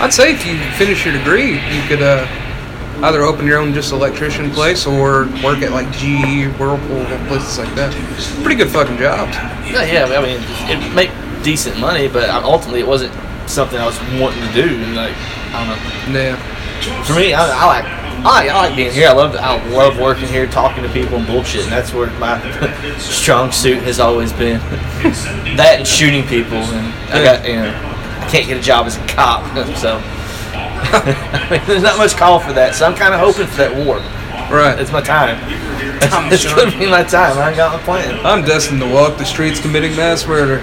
I'd 0.04 0.14
say 0.14 0.34
if 0.34 0.46
you 0.46 0.60
finish 0.78 1.06
your 1.06 1.18
degree, 1.18 1.56
you 1.74 1.82
could 1.88 2.04
uh, 2.04 2.28
either 3.04 3.24
open 3.24 3.48
your 3.48 3.58
own 3.60 3.74
just 3.74 3.92
electrician 3.92 4.52
place 4.52 4.86
or 4.86 5.26
work 5.44 5.62
at 5.62 5.72
like 5.72 5.92
GE, 5.94 6.48
Whirlpool, 6.60 7.06
places 7.28 7.58
like 7.58 7.74
that. 7.76 7.94
Pretty 8.44 8.56
good 8.56 8.70
fucking 8.70 8.98
jobs. 8.98 9.36
Yeah, 9.70 9.86
yeah. 9.86 10.18
I 10.18 10.22
mean, 10.22 10.40
it 10.70 10.94
make 10.94 11.12
decent 11.44 11.80
money, 11.80 12.08
but 12.08 12.30
ultimately 12.30 12.82
it 12.82 12.88
wasn't 12.88 13.14
something 13.50 13.78
I 13.80 13.86
was 13.86 14.00
wanting 14.20 14.42
to 14.48 14.54
do. 14.54 14.84
And 14.84 14.96
like, 14.96 15.16
I 15.54 15.66
don't 15.66 16.14
know. 16.14 16.20
Yeah. 16.20 17.04
For 17.04 17.14
me, 17.14 17.34
I, 17.34 17.48
I 17.48 17.66
like 17.66 17.86
I 18.24 18.24
like, 18.24 18.50
I 18.52 18.68
like 18.68 18.76
being 18.76 18.92
here. 18.92 19.08
I 19.08 19.14
love 19.14 19.36
I 19.36 19.68
love 19.72 19.98
working 19.98 20.28
here, 20.28 20.46
talking 20.46 20.84
to 20.84 20.90
people 20.90 21.18
and 21.18 21.26
bullshit. 21.26 21.64
And 21.64 21.72
that's 21.72 21.92
where 21.92 22.12
my 22.20 22.40
strong 23.00 23.52
suit 23.52 23.82
has 23.84 24.00
always 24.00 24.32
been. 24.32 24.60
that 25.58 25.78
and 25.80 25.88
shooting 25.88 26.24
people. 26.28 26.58
And 26.58 26.94
I 27.12 27.24
got 27.24 27.48
you 27.48 27.56
know 27.56 27.70
I 27.70 28.28
can't 28.30 28.48
get 28.48 28.58
a 28.58 28.62
job 28.62 28.86
as 28.86 28.98
a 28.98 29.08
cop, 29.08 29.44
so 29.78 29.98
I 30.82 31.48
mean, 31.52 31.62
there's 31.68 31.84
not 31.84 31.98
much 31.98 32.16
call 32.16 32.40
for 32.40 32.54
that. 32.54 32.76
So 32.76 32.86
I'm 32.86 32.96
kind 32.96 33.14
of 33.14 33.20
hoping 33.20 33.48
for 33.48 33.58
that 33.58 33.76
war. 33.86 33.98
Right. 34.52 34.80
It's 34.80 34.92
my 34.92 35.02
time. 35.02 35.38
I'm 36.12 36.32
it's 36.32 36.44
sure. 36.44 36.56
gonna 36.56 36.78
be 36.78 36.90
my 36.90 37.04
time. 37.04 37.38
I 37.38 37.50
ain't 37.50 37.58
got 37.58 37.78
my 37.78 37.84
plan. 37.84 38.26
I'm 38.26 38.44
destined 38.44 38.82
to 38.82 38.92
walk 38.92 39.18
the 39.18 39.26
streets 39.26 39.62
committing 39.62 39.96
mass 39.96 40.28
murder. 40.28 40.58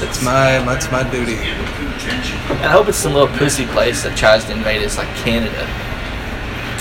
That's 0.00 0.22
my 0.22 0.62
that's 0.64 0.90
my 0.90 1.08
duty. 1.10 1.36
And 1.36 2.64
I 2.64 2.72
hope 2.72 2.88
it's 2.88 2.98
some 2.98 3.12
little 3.12 3.28
pussy 3.36 3.66
place 3.66 4.02
that 4.04 4.16
tries 4.16 4.46
to 4.46 4.52
invade 4.52 4.82
us, 4.82 4.96
like 4.96 5.08
Canada. 5.16 5.68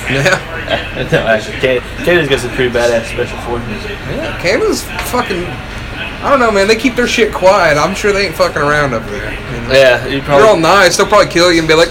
Yeah. 0.08 1.10
no, 1.12 1.27
actually, 1.27 1.60
Canada's 1.60 2.29
got 2.29 2.39
some 2.39 2.51
pretty 2.51 2.74
badass 2.74 3.12
special 3.12 3.38
forces. 3.39 3.84
Yeah. 3.84 4.39
Canada's 4.41 4.84
fucking. 5.12 5.44
I 5.44 6.32
don't 6.32 6.39
know, 6.39 6.51
man. 6.51 6.67
They 6.67 6.77
keep 6.77 6.96
their 6.96 7.08
shit 7.08 7.34
quiet. 7.34 7.77
I'm 7.77 7.94
sure 7.94 8.13
they 8.13 8.27
ain't 8.27 8.36
fucking 8.36 8.62
around 8.62 8.94
up 8.94 9.03
there. 9.06 9.34
you 9.34 9.67
know? 9.67 9.74
Yeah, 9.74 10.08
you 10.08 10.22
They're 10.22 10.48
all 10.48 10.58
nice. 10.58 10.98
They'll 10.98 11.06
probably 11.06 11.32
kill 11.32 11.51
you 11.51 11.60
and 11.60 11.67
be 11.67 11.75
like, 11.75 11.89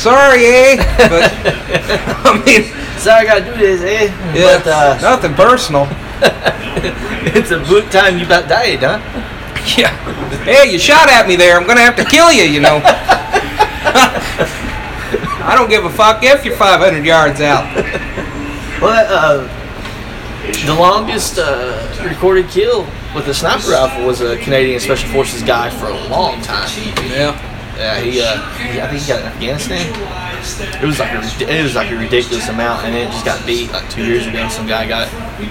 "Sorry, 0.00 0.44
eh?" 0.46 0.76
But 1.08 1.30
I 2.26 2.42
mean, 2.44 2.72
Sorry, 3.00 3.26
I 3.26 3.40
gotta 3.40 3.44
do 3.46 3.56
this, 3.56 3.80
eh? 3.80 4.12
yeah, 4.34 4.58
But 4.58 4.66
uh, 4.66 4.98
nothing 5.00 5.32
personal. 5.32 5.88
it's 7.32 7.50
a 7.50 7.58
book 7.58 7.90
time. 7.90 8.18
You 8.18 8.26
about 8.26 8.46
died, 8.46 8.80
huh? 8.80 9.00
Yeah. 9.78 9.96
Hey, 10.44 10.70
you 10.70 10.78
shot 10.78 11.08
at 11.08 11.26
me 11.26 11.34
there. 11.34 11.56
I'm 11.56 11.66
gonna 11.66 11.80
have 11.80 11.96
to 11.96 12.04
kill 12.04 12.30
you. 12.30 12.42
You 12.42 12.60
know. 12.60 12.82
I 15.42 15.54
don't 15.56 15.70
give 15.70 15.86
a 15.86 15.90
fuck 15.90 16.22
if 16.22 16.44
you're 16.44 16.56
500 16.56 17.04
yards 17.06 17.40
out. 17.40 17.64
Well, 18.82 19.06
uh, 19.08 19.48
the 20.66 20.74
longest 20.74 21.38
uh, 21.38 22.06
recorded 22.06 22.50
kill 22.50 22.84
with 23.14 23.28
a 23.28 23.34
sniper 23.34 23.70
rifle 23.70 24.04
was 24.06 24.20
a 24.20 24.36
Canadian 24.36 24.78
Special 24.78 25.08
Forces 25.08 25.42
guy 25.42 25.70
for 25.70 25.86
a 25.86 26.08
long 26.08 26.42
time. 26.42 26.68
Yeah. 27.08 27.49
Yeah, 27.80 27.98
he, 27.98 28.20
uh, 28.20 28.36
he, 28.60 28.78
I 28.78 28.86
think 28.88 29.00
he 29.00 29.08
got 29.08 29.20
in 29.20 29.26
Afghanistan. 29.26 29.80
It 30.82 30.84
was 30.84 30.98
like 31.00 31.12
a, 31.16 31.20
it 31.48 31.62
was 31.62 31.74
like 31.74 31.90
a 31.90 31.96
ridiculous 31.96 32.46
amount, 32.48 32.84
and 32.84 32.94
it 32.94 33.06
just 33.10 33.24
got 33.24 33.44
beat 33.46 33.72
like 33.72 33.88
two 33.88 34.04
years 34.04 34.26
ago. 34.26 34.46
Some 34.50 34.66
guy 34.66 34.86
got, 34.86 35.08
I 35.08 35.44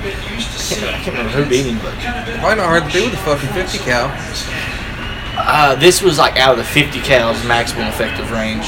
can't, 0.70 0.84
I 0.94 1.00
can't 1.02 1.18
remember 1.18 1.32
who 1.32 1.50
beat 1.50 1.66
him, 1.66 1.80
but 1.80 1.98
Probably 2.38 2.56
not 2.62 2.70
hard 2.70 2.84
to 2.86 2.92
do 2.92 3.06
with 3.06 3.14
a 3.14 3.18
fucking 3.18 3.50
50 3.50 3.80
cal. 3.80 4.14
uh, 5.42 5.74
this 5.76 6.04
was 6.04 6.20
like 6.20 6.38
out 6.38 6.52
of 6.52 6.58
the 6.60 6.64
50 6.64 7.02
cal's 7.02 7.44
maximum 7.46 7.88
effective 7.88 8.30
range. 8.30 8.68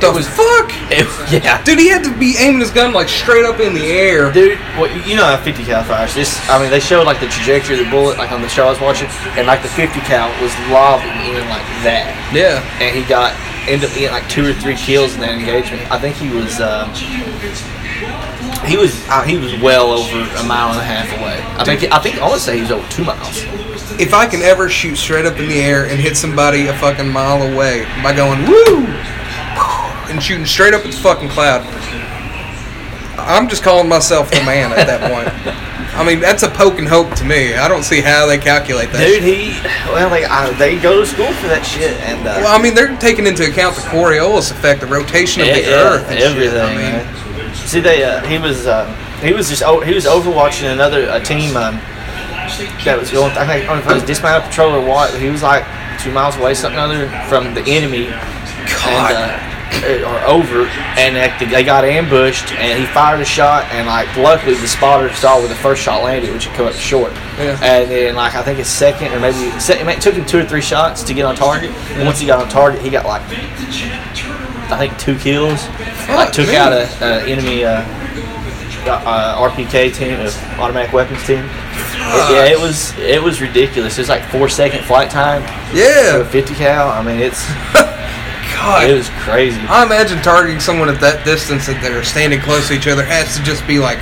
The 0.00 0.08
it 0.08 0.14
was 0.14 0.28
fuck? 0.28 0.70
it, 0.90 1.06
yeah. 1.32 1.62
Dude, 1.64 1.78
he 1.78 1.88
had 1.88 2.04
to 2.04 2.16
be 2.16 2.36
aiming 2.38 2.60
his 2.60 2.70
gun 2.70 2.92
like 2.92 3.08
straight 3.08 3.44
up 3.44 3.58
in 3.60 3.74
the 3.74 3.86
air. 3.86 4.30
Dude, 4.32 4.58
well, 4.78 4.86
you 5.06 5.16
know 5.16 5.24
how 5.24 5.36
50 5.42 5.64
cal 5.64 5.82
fires. 5.84 6.14
This, 6.14 6.38
I 6.48 6.60
mean, 6.60 6.70
they 6.70 6.80
showed 6.80 7.04
like 7.06 7.20
the 7.20 7.28
trajectory 7.28 7.78
of 7.78 7.84
the 7.84 7.90
bullet, 7.90 8.16
like 8.18 8.30
on 8.32 8.40
the 8.42 8.48
show 8.48 8.66
I 8.66 8.70
was 8.70 8.80
watching, 8.80 9.08
and 9.36 9.46
like 9.46 9.62
the 9.62 9.68
50 9.68 9.98
cal 10.00 10.28
was 10.40 10.54
lobbing 10.70 11.10
in 11.34 11.42
like 11.48 11.66
that, 11.82 12.14
Yeah. 12.32 12.62
and 12.80 12.96
he 12.96 13.02
got 13.04 13.34
ended 13.68 13.90
up 13.90 13.94
getting 13.96 14.12
like 14.12 14.28
two 14.30 14.46
or 14.48 14.54
three 14.54 14.76
kills 14.76 15.14
in 15.14 15.20
that 15.20 15.32
engagement. 15.36 15.82
I 15.90 15.98
think 15.98 16.16
he 16.16 16.30
was, 16.30 16.60
um, 16.60 16.88
he 18.66 18.76
was, 18.76 19.06
uh, 19.08 19.22
he 19.22 19.36
was 19.36 19.54
well 19.60 19.90
over 19.92 20.20
a 20.38 20.44
mile 20.44 20.70
and 20.70 20.80
a 20.80 20.84
half 20.84 21.10
away. 21.20 21.36
I 21.58 21.64
think, 21.64 21.92
I 21.92 21.98
think 21.98 22.16
I 22.22 22.28
would 22.30 22.40
say 22.40 22.56
he 22.56 22.62
was 22.62 22.70
over 22.72 22.88
two 22.88 23.04
miles. 23.04 23.44
If 24.00 24.14
I 24.14 24.26
can 24.26 24.42
ever 24.42 24.68
shoot 24.68 24.96
straight 24.96 25.26
up 25.26 25.38
in 25.38 25.48
the 25.48 25.60
air 25.60 25.86
and 25.86 25.98
hit 26.00 26.16
somebody 26.16 26.68
a 26.68 26.72
fucking 26.78 27.08
mile 27.08 27.42
away 27.42 27.84
by 28.02 28.14
going 28.14 28.46
woo 28.46 28.86
and 30.08 30.22
shooting 30.22 30.46
straight 30.46 30.74
up 30.74 30.84
at 30.84 30.90
the 30.90 30.96
fucking 30.96 31.28
cloud, 31.28 31.62
I'm 33.18 33.48
just 33.48 33.62
calling 33.62 33.88
myself 33.88 34.30
the 34.30 34.42
man 34.44 34.72
at 34.72 34.86
that 34.86 35.00
point. 35.10 35.28
I 35.98 36.04
mean, 36.04 36.20
that's 36.20 36.44
a 36.44 36.48
poke 36.48 36.78
and 36.78 36.86
hope 36.86 37.12
to 37.16 37.24
me. 37.24 37.54
I 37.54 37.66
don't 37.66 37.82
see 37.82 38.00
how 38.00 38.26
they 38.26 38.38
calculate 38.38 38.92
that. 38.92 39.02
Dude, 39.04 39.22
he, 39.22 39.58
well, 39.90 40.08
like, 40.10 40.24
I, 40.30 40.50
they 40.54 40.78
go 40.78 41.00
to 41.00 41.06
school 41.06 41.32
for 41.42 41.48
that 41.48 41.66
shit, 41.66 41.98
and 42.06 42.20
uh, 42.20 42.38
Well, 42.38 42.56
I 42.56 42.62
mean, 42.62 42.74
they're 42.74 42.96
taking 42.98 43.26
into 43.26 43.42
account 43.48 43.74
the 43.74 43.82
Coriolis 43.82 44.52
effect, 44.52 44.80
the 44.80 44.86
rotation 44.86 45.42
of 45.42 45.48
Yeah, 45.48 45.54
the 45.54 45.62
yeah, 45.62 45.90
Earth, 45.90 46.06
and 46.08 46.18
everything. 46.20 46.54
Shit. 46.54 46.62
I 46.62 46.70
mean, 46.70 47.48
man. 47.48 47.54
See, 47.54 47.80
they 47.80 48.04
uh, 48.04 48.22
he 48.26 48.38
was 48.38 48.66
uh, 48.66 48.86
he 49.20 49.32
was 49.32 49.48
just 49.50 49.62
he 49.84 49.92
was 49.94 50.06
overwatching 50.06 50.72
another 50.72 51.08
a 51.10 51.20
team 51.20 51.56
um, 51.56 51.74
that 52.86 52.96
was 52.98 53.10
going. 53.10 53.32
I 53.32 53.44
think 53.46 53.64
I 53.64 53.66
don't 53.66 53.78
know 53.78 53.82
if 53.84 53.90
it 53.90 53.94
was 53.94 54.04
dismounted 54.04 54.48
patrol 54.48 54.72
or 54.72 54.86
what. 54.86 55.10
But 55.12 55.20
he 55.20 55.28
was 55.30 55.42
like 55.42 55.66
two 56.00 56.12
miles 56.12 56.36
away, 56.36 56.54
something 56.54 56.78
other 56.78 57.08
from 57.28 57.54
the 57.54 57.62
enemy, 57.66 58.06
God. 58.06 59.12
and, 59.12 59.18
uh, 59.18 59.57
or 60.04 60.18
over, 60.26 60.66
and 60.98 61.14
they 61.50 61.62
got 61.64 61.84
ambushed, 61.84 62.52
and 62.52 62.78
he 62.80 62.86
fired 62.86 63.20
a 63.20 63.24
shot, 63.24 63.64
and 63.72 63.86
like 63.86 64.14
luckily 64.16 64.54
the 64.54 64.66
spotter 64.68 65.12
saw 65.14 65.38
where 65.38 65.48
the 65.48 65.54
first 65.54 65.82
shot 65.82 66.02
landed, 66.02 66.32
which 66.32 66.46
had 66.46 66.56
come 66.56 66.66
up 66.66 66.74
short. 66.74 67.12
Yeah. 67.38 67.58
And 67.62 67.90
then 67.90 68.14
like 68.14 68.34
I 68.34 68.42
think 68.42 68.58
his 68.58 68.68
second 68.68 69.12
or 69.12 69.20
maybe 69.20 69.36
it 69.38 70.00
took 70.00 70.14
him 70.14 70.24
two 70.26 70.38
or 70.40 70.44
three 70.44 70.62
shots 70.62 71.02
to 71.04 71.14
get 71.14 71.24
on 71.24 71.36
target. 71.36 71.70
And 71.92 72.06
once 72.06 72.18
he 72.18 72.26
got 72.26 72.42
on 72.42 72.48
target, 72.48 72.82
he 72.82 72.90
got 72.90 73.06
like 73.06 73.22
I 74.70 74.76
think 74.78 74.98
two 74.98 75.16
kills. 75.16 75.66
Like 76.08 76.32
took 76.32 76.46
man. 76.48 76.56
out 76.56 76.72
a, 76.72 77.04
a 77.04 77.26
enemy 77.26 77.64
uh, 77.64 77.84
uh, 78.86 79.48
RPK 79.48 79.94
team, 79.94 80.18
uh, 80.20 80.32
automatic 80.60 80.92
weapons 80.92 81.24
team. 81.26 81.44
It- 81.44 81.68
yeah, 82.30 82.44
it 82.46 82.58
was 82.58 82.96
it 82.98 83.22
was 83.22 83.40
ridiculous. 83.40 83.98
It 83.98 84.02
was 84.02 84.08
like 84.08 84.24
four 84.30 84.48
second 84.48 84.84
flight 84.84 85.10
time 85.10 85.42
for 85.42 85.76
a 85.76 86.18
yeah. 86.20 86.24
50 86.28 86.54
cal. 86.54 86.88
I 86.88 87.02
mean, 87.02 87.20
it's 87.20 87.44
God. 88.58 88.90
it 88.90 88.94
was 88.94 89.08
crazy. 89.22 89.60
I 89.68 89.84
imagine 89.86 90.18
targeting 90.22 90.60
someone 90.60 90.88
at 90.88 91.00
that 91.00 91.24
distance 91.24 91.66
that 91.66 91.80
they're 91.80 92.02
standing 92.04 92.40
close 92.40 92.68
to 92.68 92.74
each 92.74 92.88
other 92.88 93.04
has 93.04 93.36
to 93.36 93.42
just 93.42 93.66
be 93.66 93.78
like 93.78 93.98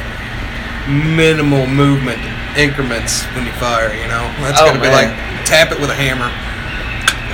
minimal 0.89 1.67
movement 1.67 2.19
increments 2.57 3.25
when 3.37 3.45
you 3.45 3.53
fire, 3.61 3.93
you 3.93 4.07
know? 4.09 4.25
That's 4.41 4.61
Oh, 4.61 4.67
gotta 4.73 4.81
be 4.81 4.89
man. 4.89 5.13
like 5.13 5.47
tap 5.47 5.73
it 5.73 5.79
with 5.81 5.91
a 5.91 5.99
hammer. 5.99 6.31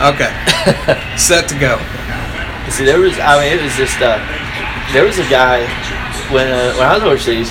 Okay. 0.03 0.33
Set 1.17 1.49
to 1.49 1.57
go. 1.59 1.79
See, 2.71 2.85
there 2.85 2.99
was 2.99 3.19
I 3.21 3.39
mean, 3.39 3.59
it 3.59 3.63
was 3.63 3.77
just 3.77 4.01
uh, 4.01 4.19
there 4.93 5.05
was 5.05 5.19
a 5.19 5.29
guy 5.29 5.63
when 6.33 6.49
uh, 6.49 6.75
when 6.75 6.87
I 6.89 6.95
was 6.95 7.03
overseas. 7.05 7.51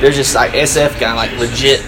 There's 0.00 0.16
just 0.16 0.34
like 0.34 0.52
SF 0.52 0.98
guy, 0.98 1.12
like 1.14 1.32
legit 1.38 1.80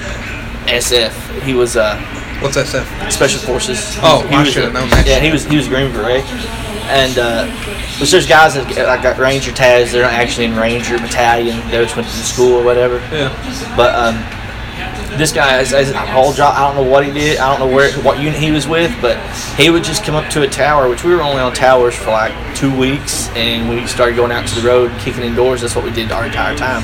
SF. 0.67 1.43
He 1.43 1.55
was 1.55 1.77
uh, 1.77 1.97
What's 2.43 2.57
SF? 2.57 3.11
special 3.11 3.41
forces. 3.41 3.97
Oh, 4.03 4.27
he 4.29 4.35
I 4.37 4.45
should've 4.45 4.73
known 4.73 4.91
that 4.91 5.07
Yeah, 5.07 5.19
he 5.21 5.31
was 5.31 5.45
he 5.45 5.57
was 5.57 5.67
a 5.67 5.71
Green 5.71 5.93
Beret, 5.93 6.23
and 6.91 7.19
uh, 7.19 7.47
which 8.01 8.11
there's 8.11 8.27
guys 8.27 8.55
that 8.55 8.67
like 8.87 9.03
got 9.03 9.19
Ranger 9.19 9.53
tags. 9.53 9.93
They're 9.93 10.03
not 10.03 10.13
actually 10.13 10.47
in 10.47 10.57
Ranger 10.57 10.99
battalion. 10.99 11.57
They 11.71 11.83
just 11.83 11.97
went 11.97 12.09
to 12.09 12.15
school 12.15 12.55
or 12.55 12.65
whatever. 12.65 12.97
Yeah. 13.15 13.31
But 13.77 13.95
um, 13.95 14.17
this 15.19 15.33
guy 15.33 15.49
has, 15.49 15.71
has 15.71 15.91
a 15.91 15.99
whole 15.99 16.33
job. 16.33 16.55
I 16.57 16.67
don't 16.67 16.85
know 16.85 16.91
what 16.91 17.05
he 17.05 17.13
did. 17.13 17.39
I 17.39 17.49
don't 17.51 17.67
know 17.69 17.75
where 17.75 17.93
what 18.03 18.19
unit 18.19 18.39
he 18.39 18.51
was 18.51 18.67
with, 18.67 18.95
but 19.01 19.19
he 19.57 19.71
would 19.71 19.85
just 19.85 20.05
come 20.05 20.15
up 20.15 20.31
to 20.33 20.43
a 20.43 20.49
tower, 20.49 20.89
which 20.89 21.05
we 21.05 21.15
were 21.15 21.23
only 21.23 21.41
on 21.41 21.53
towers 21.53 21.95
for 21.95 22.11
like 22.11 22.35
two 22.57 22.77
weeks, 22.77 23.29
and 23.31 23.69
we 23.69 23.87
started 23.87 24.17
going 24.17 24.33
out 24.33 24.47
to 24.49 24.55
the 24.61 24.67
road, 24.67 24.93
kicking 25.01 25.23
indoors. 25.23 25.61
That's 25.61 25.77
what 25.77 25.85
we 25.85 25.91
did 25.91 26.13
our 26.13 26.27
entire 26.27 26.57
time. 26.57 26.83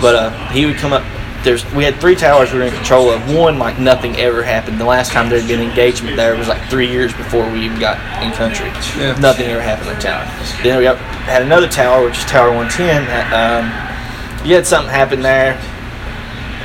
But 0.00 0.14
uh, 0.14 0.48
he 0.50 0.66
would 0.66 0.76
come 0.76 0.92
up. 0.92 1.04
There's 1.44 1.64
we 1.72 1.84
had 1.84 2.00
three 2.00 2.16
towers 2.16 2.52
we 2.52 2.58
were 2.58 2.64
in 2.64 2.72
control 2.74 3.10
of. 3.10 3.34
One 3.34 3.58
like 3.58 3.78
nothing 3.78 4.16
ever 4.16 4.42
happened. 4.42 4.80
The 4.80 4.84
last 4.84 5.12
time 5.12 5.28
there 5.28 5.38
had 5.38 5.48
been 5.48 5.60
an 5.60 5.68
engagement 5.68 6.16
there 6.16 6.36
was 6.36 6.48
like 6.48 6.62
three 6.68 6.90
years 6.90 7.12
before 7.14 7.48
we 7.50 7.60
even 7.60 7.78
got 7.78 7.96
in 8.22 8.32
country. 8.32 8.68
Yeah. 9.00 9.16
Nothing 9.18 9.46
ever 9.46 9.62
happened 9.62 9.90
the 9.90 10.00
tower. 10.00 10.24
Then 10.62 10.78
we 10.78 10.84
got, 10.84 10.98
had 10.98 11.42
another 11.42 11.68
tower, 11.68 12.04
which 12.04 12.18
is 12.18 12.24
Tower 12.24 12.48
110. 12.48 13.06
that, 13.06 13.30
Um, 13.32 14.46
you 14.46 14.54
had 14.54 14.66
something 14.66 14.90
happen 14.92 15.20
there 15.20 15.60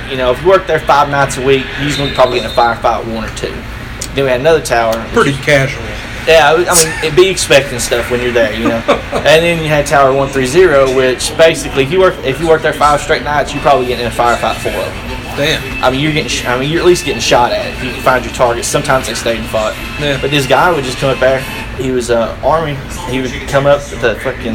you 0.10 0.18
know, 0.18 0.32
if 0.32 0.42
you 0.42 0.48
work 0.50 0.68
there 0.68 0.80
five 0.80 1.10
nights 1.10 1.38
a 1.38 1.46
week, 1.46 1.66
you're 1.78 1.88
usually 1.88 2.12
probably 2.12 2.40
in 2.40 2.46
a 2.46 2.50
firefight 2.50 3.04
one 3.14 3.24
or 3.24 3.36
two. 3.36 3.52
Then 4.14 4.26
we 4.26 4.30
had 4.30 4.42
another 4.42 4.62
tower. 4.62 4.94
Pretty 5.10 5.34
casual. 5.34 5.82
Yeah, 6.28 6.54
I 6.54 6.66
I 6.70 7.02
mean, 7.02 7.16
be 7.16 7.30
expecting 7.30 7.80
stuff 7.80 8.10
when 8.10 8.22
you're 8.22 8.32
there, 8.32 8.54
you 8.54 8.68
know. 8.70 8.78
and 9.14 9.44
then 9.44 9.62
you 9.62 9.68
had 9.70 9.86
Tower 9.86 10.14
One 10.14 10.30
Three 10.30 10.46
Zero, 10.46 10.94
which 10.96 11.36
basically, 11.38 11.84
if 11.84 11.92
you 11.92 12.00
work 12.00 12.16
if 12.24 12.40
you 12.40 12.48
work 12.48 12.62
there 12.62 12.74
five 12.74 13.02
straight 13.02 13.24
nights, 13.24 13.54
you're 13.54 13.62
probably 13.62 13.88
getting 13.88 14.06
in 14.06 14.12
a 14.12 14.16
firefight 14.16 14.56
four 14.56 14.72
of 14.72 14.86
them. 14.86 15.10
Damn. 15.36 15.84
I 15.84 15.90
mean, 15.90 16.00
you're 16.00 16.14
getting. 16.14 16.30
sh- 16.30 16.46
I 16.46 16.60
mean, 16.60 16.70
you're 16.72 16.80
at 16.80 16.86
least 16.86 17.06
getting 17.06 17.22
shot 17.22 17.52
at 17.52 17.66
if 17.74 17.84
you 17.84 17.92
can 17.92 18.02
find 18.04 18.24
your 18.24 18.34
targets. 18.34 18.68
Sometimes 18.68 19.08
they 19.08 19.16
stayed 19.16 19.40
and 19.40 19.48
fought. 19.50 19.74
Yeah. 20.00 20.22
But 20.22 20.30
this 20.32 20.46
guy 20.48 20.72
would 20.72 20.84
just 20.84 20.98
come 21.00 21.10
up 21.10 21.20
there. 21.20 21.40
He 21.78 21.92
was 21.92 22.10
uh, 22.10 22.40
army. 22.44 22.76
He 23.10 23.22
would 23.22 23.32
come 23.50 23.66
up 23.66 23.80
with 23.90 24.04
a 24.04 24.16
fucking 24.20 24.54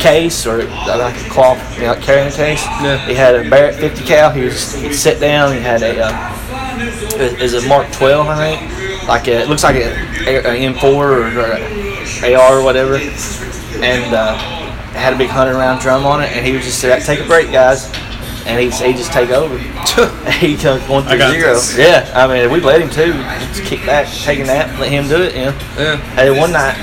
case 0.00 0.46
or 0.46 0.62
uh, 0.62 0.98
like 0.98 1.14
a 1.14 1.28
cloth, 1.28 1.74
you 1.74 1.82
know, 1.82 1.92
like 1.92 2.02
carrying 2.02 2.32
case. 2.32 2.64
Yeah. 2.64 3.06
He 3.06 3.14
had 3.14 3.34
a 3.34 3.48
Barrett 3.48 3.76
50 3.76 4.04
cal. 4.04 4.30
He 4.30 4.42
was 4.42 4.74
he'd 4.74 4.94
sit 4.94 5.20
down. 5.20 5.52
He 5.52 5.60
had 5.60 5.82
a 5.82 6.00
uh, 6.00 6.36
is 7.18 7.54
a 7.54 7.68
Mark 7.68 7.90
12, 7.92 8.26
I 8.26 8.56
think. 8.56 9.08
Like 9.08 9.28
a, 9.28 9.42
it 9.42 9.48
looks 9.48 9.62
like 9.62 9.76
a, 9.76 9.92
a, 10.26 10.38
a 10.38 10.72
M4 10.72 10.84
or, 10.84 11.22
or 11.38 12.26
a 12.26 12.34
AR 12.34 12.58
or 12.58 12.64
whatever, 12.64 12.96
and 12.96 14.14
uh, 14.14 14.34
had 14.94 15.12
a 15.12 15.16
big 15.16 15.30
hundred 15.30 15.54
round 15.54 15.80
drum 15.80 16.04
on 16.04 16.22
it. 16.22 16.32
And 16.32 16.44
he 16.44 16.52
would 16.52 16.62
just 16.62 16.80
say, 16.80 16.98
"Take 17.00 17.20
a 17.20 17.26
break, 17.26 17.52
guys," 17.52 17.86
and 18.46 18.60
he'd 18.60 18.72
he 18.72 18.92
just 18.92 19.12
take 19.12 19.30
over. 19.30 19.58
he 20.38 20.56
took 20.56 20.80
one 20.88 21.02
through 21.04 21.18
zero. 21.18 21.54
this. 21.54 21.76
Yeah, 21.76 22.10
I 22.14 22.26
mean, 22.26 22.50
we 22.50 22.60
let 22.60 22.80
him 22.80 22.88
too. 22.88 23.12
Just 23.52 23.64
kick 23.64 23.84
back, 23.84 24.08
take 24.08 24.38
a 24.38 24.44
nap, 24.44 24.78
let 24.78 24.90
him 24.90 25.08
do 25.08 25.22
it. 25.22 25.34
You 25.34 25.46
know. 25.46 25.58
Yeah. 25.76 26.20
And 26.20 26.38
one 26.38 26.52
night, 26.52 26.76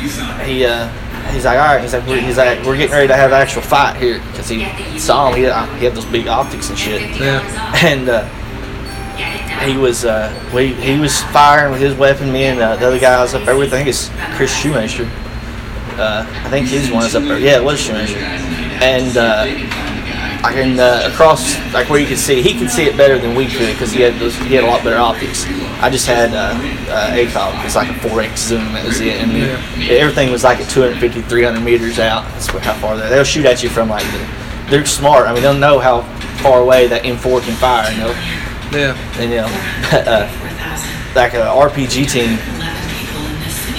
he 0.46 0.66
uh, 0.66 0.90
he's 1.32 1.46
like, 1.46 1.58
all 1.58 1.76
right, 1.76 1.82
he's 1.82 1.94
like, 1.94 2.06
we're, 2.06 2.20
he's 2.22 2.38
like, 2.38 2.64
we're 2.66 2.78
getting 2.78 2.92
ready 2.92 3.08
to 3.08 3.16
have 3.16 3.32
an 3.32 3.42
actual 3.42 3.62
fight 3.62 3.96
here 3.96 4.20
because 4.32 4.50
he 4.50 4.66
saw 5.00 5.30
him. 5.30 5.38
He 5.38 5.44
had, 5.44 5.80
he 5.80 5.86
had 5.86 5.96
those 5.96 6.06
big 6.06 6.28
optics 6.28 6.70
and 6.70 6.78
shit. 6.78 7.02
Yeah. 7.20 7.42
And 7.84 8.10
uh, 8.10 8.30
he 9.66 9.78
was 9.78 10.04
uh, 10.06 10.32
we 10.54 10.74
he 10.74 11.00
was 11.00 11.22
firing 11.26 11.72
with 11.72 11.82
his 11.82 11.96
weapon. 11.96 12.32
Me 12.32 12.46
and 12.46 12.60
uh, 12.60 12.76
the 12.76 12.88
other 12.88 13.00
guy 13.00 13.22
was 13.22 13.34
up 13.34 13.46
there. 13.46 13.58
with, 13.58 13.74
I 13.74 13.84
think 13.84 13.88
it's 13.88 14.10
Chris 14.36 14.56
Shoemaker. 14.56 15.10
Uh, 15.96 16.26
I 16.28 16.50
think 16.50 16.68
he's 16.68 16.88
the 16.88 16.94
one 16.94 17.04
that's 17.04 17.16
up 17.16 17.24
there. 17.24 17.40
Yeah, 17.40 17.58
it 17.58 17.64
was 17.64 17.80
Shoemaker. 17.80 18.18
And 18.18 19.16
uh, 19.16 19.46
I 20.44 20.52
can 20.52 20.78
uh, 20.80 21.10
across 21.12 21.56
like 21.74 21.90
where 21.90 22.00
you 22.00 22.06
can 22.08 22.18
see, 22.18 22.42
he 22.42 22.58
could 22.60 22.70
see 22.70 22.84
it 22.84 22.98
better 22.98 23.18
than 23.18 23.34
we 23.34 23.48
could 23.48 23.72
because 23.72 23.92
he 23.94 24.02
had 24.02 24.20
those, 24.20 24.36
he 24.36 24.56
had 24.56 24.66
a 24.66 24.68
lot 24.68 24.84
better 24.84 24.98
optics. 24.98 25.46
I 25.82 25.90
just 25.90 26.06
had 26.06 26.34
uh, 26.34 26.54
uh, 26.92 27.12
ACOG. 27.16 27.64
It's 27.66 27.76
like 27.76 27.90
a 27.90 27.94
4x 27.94 28.38
zoom. 28.38 28.74
That 28.74 28.86
was 28.86 29.00
it. 29.00 29.22
And 29.22 29.32
Yeah. 29.32 29.94
everything 29.96 30.32
was 30.32 30.44
like 30.44 30.60
at 30.60 30.70
250, 30.70 31.22
300 31.22 31.62
meters 31.62 31.98
out. 32.00 32.26
That's 32.34 32.54
what- 32.54 32.64
how 32.64 32.74
far 32.74 32.98
they 32.98 33.08
they'll 33.10 33.24
shoot 33.24 33.46
at 33.46 33.64
you 33.64 33.70
from 33.70 33.88
like 33.90 34.04
the, 34.12 34.28
they're 34.70 34.86
smart. 34.86 35.28
I 35.28 35.34
mean, 35.34 35.44
they'll 35.44 35.54
know 35.54 35.80
how 35.80 36.02
far 36.44 36.60
away 36.60 36.88
that 36.88 37.04
M4 37.04 37.42
can 37.42 37.56
fire. 37.56 37.90
You 37.92 38.00
know, 38.00 38.16
Yeah. 38.72 38.98
and 39.20 39.30
you 39.32 39.38
know, 39.38 39.48
uh, 39.98 40.28
like 41.16 41.36
a 41.36 41.46
RPG 41.48 42.12
team 42.12 42.38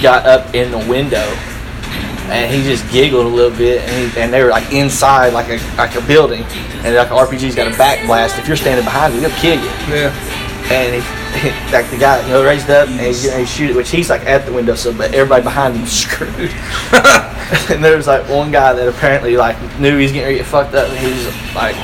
got 0.01 0.25
up 0.25 0.53
in 0.55 0.71
the 0.71 0.79
window, 0.79 1.25
and 2.31 2.53
he 2.53 2.63
just 2.63 2.89
giggled 2.91 3.25
a 3.25 3.29
little 3.29 3.55
bit, 3.55 3.81
and, 3.81 4.11
he, 4.11 4.19
and 4.19 4.33
they 4.33 4.43
were 4.43 4.49
like 4.49 4.71
inside 4.71 5.33
like 5.33 5.49
a 5.49 5.57
like 5.77 5.95
a 5.95 6.01
building, 6.01 6.43
and 6.83 6.95
like 6.95 7.09
RPG's 7.09 7.55
got 7.55 7.71
a 7.71 7.77
back 7.77 8.05
blast. 8.05 8.37
If 8.39 8.47
you're 8.47 8.57
standing 8.57 8.85
behind 8.85 9.13
him, 9.13 9.21
he'll 9.21 9.39
kill 9.39 9.55
you. 9.55 9.69
Yeah. 9.93 10.13
And 10.71 10.95
he, 10.95 11.01
like 11.71 11.89
the 11.91 11.97
guy, 11.97 12.21
you 12.25 12.29
know, 12.29 12.43
raised 12.43 12.69
up 12.69 12.89
and 12.89 12.99
he, 12.99 13.29
and 13.29 13.39
he 13.39 13.45
shoot 13.45 13.69
it, 13.69 13.75
which 13.75 13.89
he's 13.91 14.09
like 14.09 14.21
at 14.21 14.45
the 14.45 14.53
window, 14.53 14.75
so 14.75 14.93
but 14.93 15.13
everybody 15.13 15.43
behind 15.43 15.75
him 15.75 15.85
screwed. 15.85 16.31
and 17.69 17.83
there 17.83 17.97
was 17.97 18.07
like 18.07 18.27
one 18.29 18.51
guy 18.51 18.73
that 18.73 18.87
apparently 18.87 19.37
like 19.37 19.57
knew 19.79 19.97
he 19.97 20.03
was 20.03 20.11
getting 20.11 20.27
ready 20.27 20.37
to 20.37 20.43
get 20.43 20.49
fucked 20.49 20.73
up, 20.73 20.89
and 20.89 20.97
he 20.97 21.11
was 21.11 21.55
like, 21.55 21.75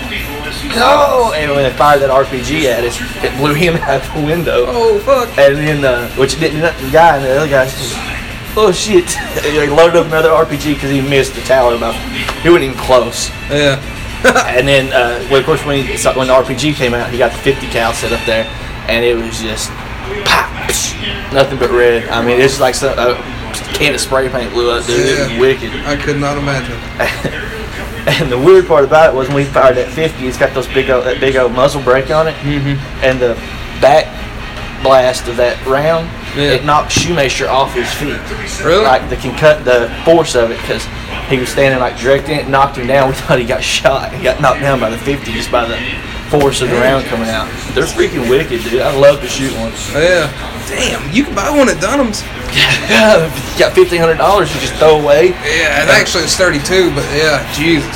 no! 0.75 1.33
And 1.35 1.51
when 1.51 1.63
they 1.63 1.77
fired 1.77 2.01
that 2.01 2.09
RPG 2.09 2.65
at 2.65 2.83
us, 2.83 2.97
it 3.23 3.35
blew 3.37 3.53
him 3.53 3.75
out 3.77 4.01
the 4.15 4.25
window. 4.25 4.65
Oh 4.67 4.99
fuck. 4.99 5.27
And 5.37 5.57
then, 5.57 5.85
uh, 5.85 6.09
which 6.15 6.39
didn't. 6.39 6.61
The 6.61 6.91
guy 6.91 7.17
and 7.17 7.25
the 7.25 7.37
other 7.37 7.49
guy, 7.49 7.65
just, 7.65 7.95
oh 8.57 8.71
shit! 8.71 9.05
He 9.43 9.67
loaded 9.67 9.95
up 9.97 10.05
another 10.07 10.29
RPG 10.29 10.75
because 10.75 10.91
he 10.91 11.01
missed 11.01 11.33
the 11.35 11.41
tower. 11.41 11.75
About 11.75 11.95
he 12.41 12.49
wasn't 12.49 12.65
even 12.71 12.77
close. 12.77 13.29
Yeah. 13.49 13.79
And 14.51 14.67
then, 14.67 14.93
uh, 14.93 15.25
well, 15.31 15.39
of 15.39 15.45
course, 15.47 15.65
when 15.65 15.83
he, 15.83 15.93
when 16.13 16.27
the 16.27 16.33
RPG 16.33 16.75
came 16.75 16.93
out, 16.93 17.09
he 17.09 17.17
got 17.17 17.31
the 17.31 17.39
50 17.39 17.65
cal 17.67 17.91
set 17.91 18.13
up 18.13 18.23
there, 18.27 18.45
and 18.87 19.03
it 19.03 19.15
was 19.15 19.41
just 19.41 19.69
pop, 20.25 20.45
psh, 20.69 20.93
nothing 21.33 21.57
but 21.57 21.71
red. 21.71 22.07
I 22.09 22.23
mean, 22.23 22.39
it's 22.39 22.59
like 22.59 22.75
some, 22.75 22.93
uh, 22.99 23.15
can 23.73 23.95
of 23.95 23.99
spray 23.99 24.29
paint 24.29 24.53
blew 24.53 24.69
up, 24.69 24.85
dude. 24.85 24.99
It 24.99 25.19
was 25.21 25.31
Yeah. 25.31 25.39
wicked. 25.39 25.71
I 25.87 25.95
could 25.95 26.19
not 26.19 26.37
imagine. 26.37 26.77
And 28.07 28.31
the 28.31 28.37
weird 28.37 28.67
part 28.67 28.83
about 28.83 29.13
it 29.13 29.15
was 29.17 29.27
when 29.27 29.37
we 29.37 29.43
fired 29.45 29.77
that 29.77 29.89
50, 29.89 30.27
it's 30.27 30.37
got 30.37 30.53
those 30.55 30.67
big 30.67 30.89
old, 30.89 31.05
that 31.05 31.19
big 31.19 31.35
old 31.35 31.51
muzzle 31.53 31.81
brake 31.83 32.09
on 32.11 32.27
it, 32.27 32.35
Mhm. 32.43 32.77
and 33.03 33.19
the 33.19 33.35
back 33.79 34.05
blast 34.83 35.27
of 35.27 35.37
that 35.37 35.57
round, 35.65 36.07
Yeah. 36.35 36.51
it 36.57 36.65
knocked 36.65 36.91
Shoemaker 36.91 37.47
off 37.47 37.73
his 37.73 37.91
feet. 37.93 38.17
Really? 38.65 38.83
Like 38.83 39.09
the 39.09 39.15
can 39.17 39.37
cut 39.37 39.63
the 39.65 39.89
force 40.05 40.35
of 40.35 40.51
it 40.51 40.57
because 40.61 40.83
he 41.29 41.37
was 41.37 41.49
standing 41.49 41.79
like 41.79 41.97
directing 41.97 42.35
it, 42.37 42.47
knocked 42.47 42.77
him 42.77 42.87
down. 42.87 43.09
We 43.11 43.15
thought 43.15 43.39
he 43.39 43.45
got 43.45 43.63
shot. 43.63 44.11
He 44.13 44.23
got 44.23 44.41
knocked 44.41 44.61
down 44.61 44.79
by 44.79 44.89
the 44.89 44.97
50 44.97 45.31
just 45.33 45.51
by 45.51 45.65
the 45.65 45.77
force 46.29 46.61
of 46.61 46.69
the 46.69 46.75
round 46.77 47.05
coming 47.05 47.27
out. 47.27 47.47
They're 47.75 47.83
freaking 47.83 48.29
wicked, 48.29 48.63
dude. 48.63 48.81
I'd 48.81 48.95
love 48.99 49.19
to 49.21 49.27
shoot 49.27 49.51
one. 49.59 49.71
Yeah. 49.93 50.31
Damn, 50.71 51.03
you 51.11 51.25
can 51.25 51.35
buy 51.35 51.49
one 51.51 51.67
at 51.67 51.81
Dunham's. 51.81 52.23
you 52.23 53.59
got 53.59 53.73
fifteen 53.73 53.99
hundred 53.99 54.15
dollars 54.17 54.53
you 54.55 54.61
just 54.61 54.73
throw 54.75 54.99
away, 55.03 55.29
Yeah, 55.43 55.81
and 55.83 55.89
actually 55.91 56.23
it's 56.23 56.35
32, 56.37 56.95
but 56.95 57.03
yeah, 57.11 57.43
Jesus. 57.51 57.91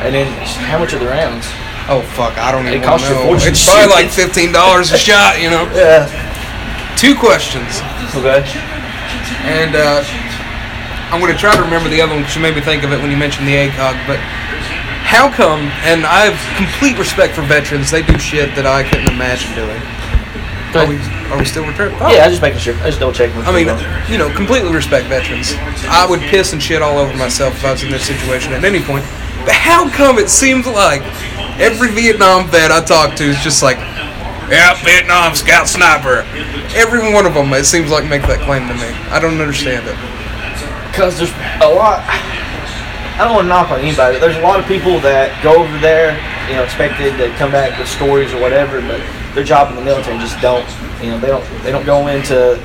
and 0.00 0.14
then 0.14 0.26
how 0.64 0.78
much 0.78 0.94
are 0.94 0.98
the 0.98 1.06
rounds? 1.08 1.44
Oh 1.88 2.02
fuck, 2.18 2.36
I 2.38 2.50
don't 2.50 2.66
even 2.66 2.82
costs 2.82 3.08
you 3.08 3.14
a 3.14 3.18
know. 3.18 3.26
fortune 3.30 3.54
It's 3.54 3.64
probably 3.64 3.86
like 3.94 4.10
fifteen 4.22 4.50
dollars 4.50 4.90
a 4.92 4.98
shot, 4.98 5.40
you 5.40 5.50
know. 5.50 5.64
Yeah. 5.74 6.10
Two 6.98 7.14
questions, 7.14 7.78
Okay. 8.16 8.40
and 9.44 9.76
uh, 9.76 10.00
I'm 11.12 11.20
gonna 11.20 11.36
try 11.36 11.54
to 11.54 11.62
remember 11.62 11.88
the 11.88 12.00
other 12.00 12.12
one 12.14 12.22
because 12.22 12.34
you 12.36 12.42
made 12.42 12.56
me 12.56 12.62
think 12.62 12.82
of 12.82 12.92
it 12.92 12.98
when 13.00 13.10
you 13.10 13.16
mentioned 13.16 13.46
the 13.46 13.54
ACOG. 13.54 13.94
But 14.08 14.18
how 15.06 15.30
come? 15.30 15.60
And 15.86 16.04
I 16.06 16.26
have 16.26 16.38
complete 16.56 16.98
respect 16.98 17.34
for 17.34 17.42
veterans. 17.42 17.90
They 17.90 18.02
do 18.02 18.18
shit 18.18 18.56
that 18.56 18.66
I 18.66 18.82
couldn't 18.82 19.12
imagine 19.12 19.54
doing. 19.54 19.78
Are 20.74 20.84
we, 20.84 20.98
are 21.32 21.38
we 21.38 21.44
still 21.46 21.64
returning? 21.64 21.96
Oh. 22.02 22.10
Yeah, 22.12 22.26
I 22.26 22.28
just 22.28 22.42
making 22.42 22.58
sure. 22.60 22.74
I 22.82 22.90
just 22.92 22.98
double 23.00 23.12
checking. 23.14 23.38
I 23.42 23.52
mean, 23.52 23.68
you 24.10 24.18
know, 24.18 24.28
completely 24.34 24.72
respect 24.74 25.06
veterans. 25.06 25.54
I 25.88 26.04
would 26.08 26.20
piss 26.20 26.52
and 26.52 26.60
shit 26.62 26.82
all 26.82 26.98
over 26.98 27.16
myself 27.16 27.54
if 27.54 27.64
I 27.64 27.72
was 27.72 27.82
in 27.84 27.90
this 27.90 28.04
situation 28.04 28.52
at 28.52 28.64
any 28.64 28.82
point. 28.82 29.04
How 29.48 29.88
come 29.90 30.18
it 30.18 30.28
seems 30.30 30.66
like 30.66 31.02
every 31.58 31.90
Vietnam 31.90 32.48
vet 32.48 32.70
I 32.70 32.82
talk 32.84 33.16
to 33.16 33.24
is 33.24 33.40
just 33.42 33.62
like, 33.62 33.76
yeah, 34.48 34.74
Vietnam 34.84 35.34
scout 35.34 35.68
sniper. 35.68 36.26
Every 36.74 37.12
one 37.12 37.26
of 37.26 37.34
them, 37.34 37.52
it 37.52 37.64
seems 37.64 37.90
like, 37.90 38.08
make 38.08 38.22
that 38.22 38.40
claim 38.40 38.68
to 38.68 38.74
me. 38.74 38.88
I 39.10 39.18
don't 39.18 39.40
understand 39.40 39.86
it. 39.86 39.96
because 40.90 41.18
there's 41.18 41.32
a 41.60 41.68
lot. 41.68 42.00
I 43.16 43.24
don't 43.24 43.34
want 43.34 43.44
to 43.44 43.48
knock 43.48 43.70
on 43.70 43.80
anybody, 43.80 44.14
but 44.16 44.20
there's 44.20 44.36
a 44.36 44.40
lot 44.42 44.60
of 44.60 44.66
people 44.66 45.00
that 45.00 45.32
go 45.42 45.64
over 45.64 45.78
there, 45.78 46.12
you 46.48 46.54
know, 46.54 46.62
expected 46.64 47.16
to 47.16 47.32
come 47.36 47.50
back 47.50 47.78
with 47.78 47.88
stories 47.88 48.32
or 48.34 48.40
whatever, 48.40 48.80
but 48.82 49.00
their 49.34 49.44
job 49.44 49.70
in 49.70 49.76
the 49.76 49.82
military 49.82 50.18
just 50.18 50.38
don't, 50.40 50.68
you 51.02 51.10
know, 51.10 51.18
they 51.18 51.28
don't 51.28 51.44
they 51.62 51.72
don't 51.72 51.86
go 51.86 52.08
into 52.08 52.56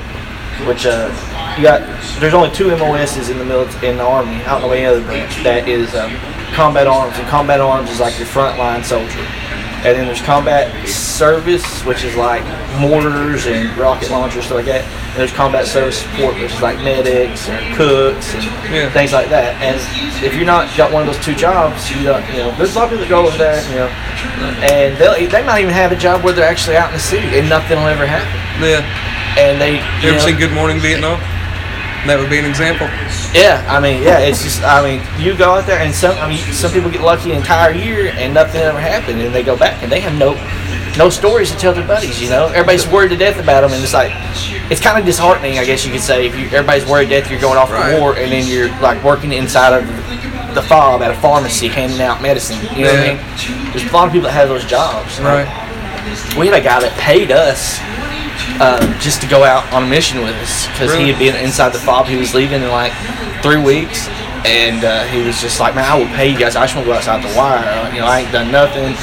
which 0.68 0.84
uh, 0.86 1.08
you 1.56 1.64
got. 1.64 1.80
There's 2.20 2.34
only 2.34 2.50
two 2.54 2.68
MOSs 2.76 3.30
in 3.30 3.38
the 3.38 3.44
military 3.44 3.88
in 3.88 3.96
the 3.96 4.04
army. 4.04 4.36
I 4.44 4.60
don't 4.60 4.62
know 4.62 4.72
any 4.72 4.84
other 4.84 5.02
branch 5.02 5.42
that 5.42 5.68
is 5.68 5.94
um, 5.94 6.12
combat 6.52 6.86
arms, 6.86 7.16
and 7.18 7.26
combat 7.28 7.60
arms 7.60 7.90
is 7.90 8.00
like 8.00 8.16
your 8.18 8.26
frontline 8.28 8.84
soldier. 8.84 9.24
And 9.84 9.98
then 9.98 10.06
there's 10.06 10.22
combat 10.22 10.70
service, 10.86 11.66
which 11.84 12.04
is 12.04 12.14
like 12.14 12.44
mortars 12.78 13.46
and 13.46 13.76
rocket 13.76 14.10
launchers, 14.12 14.44
stuff 14.44 14.58
like 14.58 14.66
that. 14.66 14.84
And 14.86 15.16
there's 15.18 15.32
combat 15.32 15.66
service 15.66 15.98
support, 16.00 16.34
which 16.34 16.52
is 16.52 16.62
like 16.62 16.78
medics 16.78 17.48
and 17.48 17.74
cooks 17.76 18.32
and 18.34 18.44
Yeah. 18.72 18.88
things 18.90 19.12
like 19.12 19.28
that. 19.30 19.58
And 19.60 19.74
if 20.24 20.36
you're 20.36 20.46
not 20.46 20.70
got 20.76 20.92
one 20.92 21.02
of 21.02 21.12
those 21.12 21.24
two 21.24 21.34
jobs, 21.34 21.90
you 21.90 22.04
don't, 22.04 22.22
you 22.30 22.38
know, 22.38 22.54
there's 22.56 22.76
a 22.76 22.78
lot 22.78 22.84
of 22.84 22.90
people 22.90 23.04
that 23.04 23.10
go 23.10 23.26
over 23.26 23.36
there, 23.36 23.58
you 23.70 23.74
know, 23.82 23.90
and 24.62 24.96
they'll 24.98 25.18
they 25.28 25.42
might 25.42 25.62
even 25.62 25.74
have 25.74 25.90
a 25.90 25.96
job 25.96 26.22
where 26.22 26.32
they're 26.32 26.48
actually 26.48 26.76
out 26.76 26.90
in 26.90 26.94
the 26.94 27.00
city 27.02 27.26
and 27.36 27.48
nothing 27.48 27.76
will 27.76 27.88
ever 27.88 28.06
happen. 28.06 28.30
Yeah. 28.62 28.86
And 29.36 29.60
they, 29.60 29.82
You 30.00 30.14
ever 30.14 30.18
know, 30.18 30.26
seen 30.26 30.36
Good 30.38 30.52
Morning 30.52 30.78
Vietnam? 30.78 31.18
That 32.06 32.18
would 32.18 32.30
be 32.30 32.38
an 32.38 32.44
example. 32.44 32.88
Yeah, 33.32 33.64
I 33.70 33.78
mean, 33.78 34.02
yeah, 34.02 34.18
it's 34.18 34.42
just, 34.42 34.62
I 34.62 34.82
mean, 34.82 35.00
you 35.22 35.36
go 35.36 35.52
out 35.54 35.66
there 35.66 35.78
and 35.78 35.94
some, 35.94 36.16
I 36.18 36.28
mean, 36.28 36.38
some 36.52 36.72
people 36.72 36.90
get 36.90 37.00
lucky 37.00 37.30
an 37.30 37.36
entire 37.38 37.72
year 37.72 38.10
and 38.16 38.34
nothing 38.34 38.60
ever 38.60 38.80
happened, 38.80 39.20
and 39.22 39.32
they 39.32 39.42
go 39.44 39.56
back 39.56 39.82
and 39.84 39.90
they 39.92 40.00
have 40.00 40.18
no, 40.18 40.34
no 40.98 41.08
stories 41.10 41.50
to 41.52 41.56
tell 41.56 41.72
their 41.72 41.86
buddies. 41.86 42.20
You 42.20 42.28
know, 42.28 42.46
everybody's 42.48 42.88
worried 42.88 43.10
to 43.10 43.16
death 43.16 43.38
about 43.38 43.60
them, 43.60 43.70
and 43.72 43.82
it's 43.82 43.94
like, 43.94 44.10
it's 44.70 44.80
kind 44.80 44.98
of 44.98 45.04
disheartening, 45.06 45.58
I 45.60 45.64
guess 45.64 45.86
you 45.86 45.92
could 45.92 46.00
say, 46.02 46.26
if 46.26 46.36
you, 46.36 46.46
everybody's 46.46 46.86
worried 46.86 47.08
to 47.10 47.20
death, 47.20 47.30
you're 47.30 47.40
going 47.40 47.56
off 47.56 47.70
Right. 47.70 47.94
to 47.94 48.00
war, 48.00 48.16
and 48.16 48.32
then 48.32 48.48
you're 48.48 48.68
like 48.80 49.02
working 49.04 49.32
inside 49.32 49.72
of 49.72 49.86
the 50.56 50.62
fob 50.62 51.02
at 51.02 51.10
a 51.12 51.14
pharmacy 51.20 51.68
handing 51.68 52.00
out 52.02 52.20
medicine. 52.20 52.58
You 52.76 52.84
know 52.86 52.92
Yeah. 52.92 53.14
what 53.14 53.22
I 53.46 53.62
mean? 53.62 53.72
There's 53.72 53.88
a 53.88 53.94
lot 53.94 54.06
of 54.08 54.12
people 54.12 54.26
that 54.26 54.34
have 54.34 54.48
those 54.48 54.64
jobs. 54.66 55.20
Right. 55.20 55.46
We 56.36 56.48
had 56.48 56.58
a 56.58 56.64
guy 56.64 56.80
that 56.80 56.92
paid 56.98 57.30
us 57.30 57.78
um, 58.60 58.98
just 59.00 59.20
to 59.22 59.26
go 59.28 59.44
out 59.44 59.70
on 59.72 59.84
a 59.84 59.86
mission 59.88 60.18
with 60.22 60.34
us 60.36 60.66
because 60.68 60.94
he 60.94 61.08
had 61.10 61.18
been 61.18 61.36
inside 61.36 61.70
the 61.72 61.78
fob. 61.78 62.06
He 62.06 62.16
was 62.16 62.34
leaving 62.34 62.62
in 62.62 62.68
like 62.70 62.92
three 63.42 63.60
weeks, 63.60 64.08
and 64.44 64.84
uh, 64.84 65.04
he 65.06 65.22
was 65.22 65.40
just 65.40 65.60
like, 65.60 65.74
"Man, 65.74 65.84
I 65.84 65.96
will 65.98 66.10
pay 66.16 66.28
you 66.30 66.38
guys. 66.38 66.56
I 66.56 66.62
just 66.64 66.74
want 66.74 66.86
to 66.86 66.92
go 66.92 66.96
outside 66.96 67.22
the 67.22 67.34
wire. 67.36 67.58
Uh, 67.62 67.92
You 67.94 68.00
know, 68.00 68.06
I 68.06 68.20
ain't 68.20 68.32
done 68.32 68.50
nothing." 68.50 68.94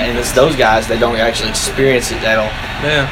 And 0.00 0.16
it's 0.18 0.32
those 0.32 0.56
guys 0.56 0.86
that 0.88 0.98
don't 1.00 1.16
actually 1.16 1.50
experience 1.50 2.10
it 2.10 2.20
that'll 2.22 2.48
Yeah. 2.80 3.04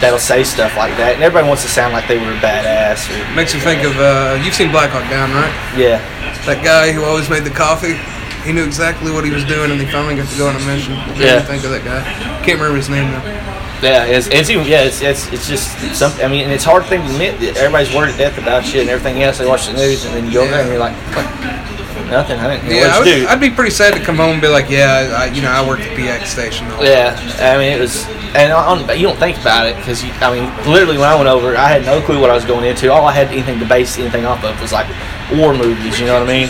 that'll 0.00 0.18
say 0.18 0.42
stuff 0.42 0.76
like 0.76 0.96
that, 0.96 1.14
and 1.14 1.22
everybody 1.22 1.46
wants 1.46 1.62
to 1.62 1.68
sound 1.70 1.92
like 1.92 2.08
they 2.08 2.18
were 2.18 2.32
a 2.32 2.40
badass. 2.42 3.06
Or, 3.06 3.34
Makes 3.36 3.54
you 3.54 3.60
think 3.60 3.84
of, 3.84 3.94
uh, 4.00 4.40
you've 4.42 4.54
seen 4.54 4.72
Black 4.72 4.90
Hawk 4.90 5.06
Down, 5.08 5.30
right? 5.32 5.52
yeah, 5.78 6.02
That 6.46 6.64
guy 6.64 6.90
who 6.90 7.04
always 7.04 7.30
made 7.30 7.44
the 7.44 7.54
coffee. 7.54 7.94
He 8.42 8.50
knew 8.52 8.64
exactly 8.64 9.12
what 9.12 9.22
he 9.24 9.30
was 9.30 9.44
doing, 9.44 9.70
and 9.70 9.78
he 9.80 9.86
finally 9.86 10.16
got 10.16 10.26
to 10.26 10.36
go 10.36 10.48
on 10.48 10.56
a 10.56 10.64
mission. 10.66 10.98
What 10.98 11.16
Yeah. 11.18 11.38
think 11.46 11.62
of 11.62 11.70
that 11.70 11.84
guy? 11.84 12.02
Can't 12.42 12.58
remember 12.58 12.74
his 12.76 12.88
name 12.88 13.12
though. 13.12 13.22
Yeah. 13.82 14.04
It's, 14.04 14.28
it's 14.28 14.50
even 14.50 14.66
yeah. 14.66 14.82
It's, 14.82 15.02
it's 15.02 15.30
it's 15.32 15.48
just 15.48 15.68
some. 15.94 16.12
I 16.20 16.28
mean, 16.28 16.48
it's 16.50 16.66
a 16.66 16.70
hard 16.70 16.86
thing 16.86 17.00
to 17.02 17.12
admit 17.12 17.40
that 17.40 17.56
everybody's 17.56 17.94
worried 17.94 18.12
to 18.12 18.18
death 18.18 18.38
about 18.38 18.64
shit 18.64 18.82
and 18.82 18.90
everything 18.90 19.22
else. 19.22 19.38
They 19.38 19.46
watch 19.46 19.66
the 19.66 19.74
news, 19.74 20.04
and 20.04 20.14
then 20.14 20.26
you 20.26 20.32
go 20.32 20.46
there 20.46 20.60
and 20.60 20.68
you're 20.68 20.78
like, 20.78 20.96
nothing. 22.12 22.38
I 22.38 22.56
didn't. 22.56 22.70
Yeah, 22.70 22.92
I 22.94 22.98
would, 22.98 23.04
do? 23.04 23.26
I'd 23.26 23.40
be 23.40 23.50
pretty 23.50 23.70
sad 23.72 23.94
to 23.94 24.00
come 24.00 24.16
home 24.16 24.32
and 24.32 24.40
be 24.40 24.48
like, 24.48 24.70
yeah, 24.70 25.16
I, 25.18 25.26
you 25.32 25.42
know, 25.42 25.50
I 25.50 25.66
worked 25.66 25.82
at 25.82 25.96
PX 25.96 26.26
station. 26.26 26.66
Yeah, 26.80 27.16
I 27.40 27.58
mean 27.58 27.72
it 27.72 27.80
was, 27.80 28.06
and 28.36 28.52
on, 28.52 28.86
you 28.96 29.06
don't 29.08 29.18
think 29.18 29.38
about 29.40 29.66
it 29.66 29.76
because 29.76 30.04
I 30.22 30.30
mean, 30.30 30.46
literally 30.70 30.98
when 30.98 31.08
I 31.08 31.16
went 31.16 31.28
over, 31.28 31.56
I 31.56 31.68
had 31.68 31.84
no 31.84 32.00
clue 32.00 32.20
what 32.20 32.30
I 32.30 32.34
was 32.34 32.44
going 32.44 32.64
into. 32.64 32.92
All 32.92 33.06
I 33.06 33.12
had 33.12 33.28
anything 33.28 33.58
to 33.58 33.66
base 33.66 33.98
anything 33.98 34.24
off 34.24 34.44
of 34.44 34.60
was 34.60 34.72
like 34.72 34.86
war 35.32 35.54
movies. 35.54 35.98
You 35.98 36.06
know 36.06 36.20
what 36.20 36.28
I 36.28 36.32
mean? 36.32 36.48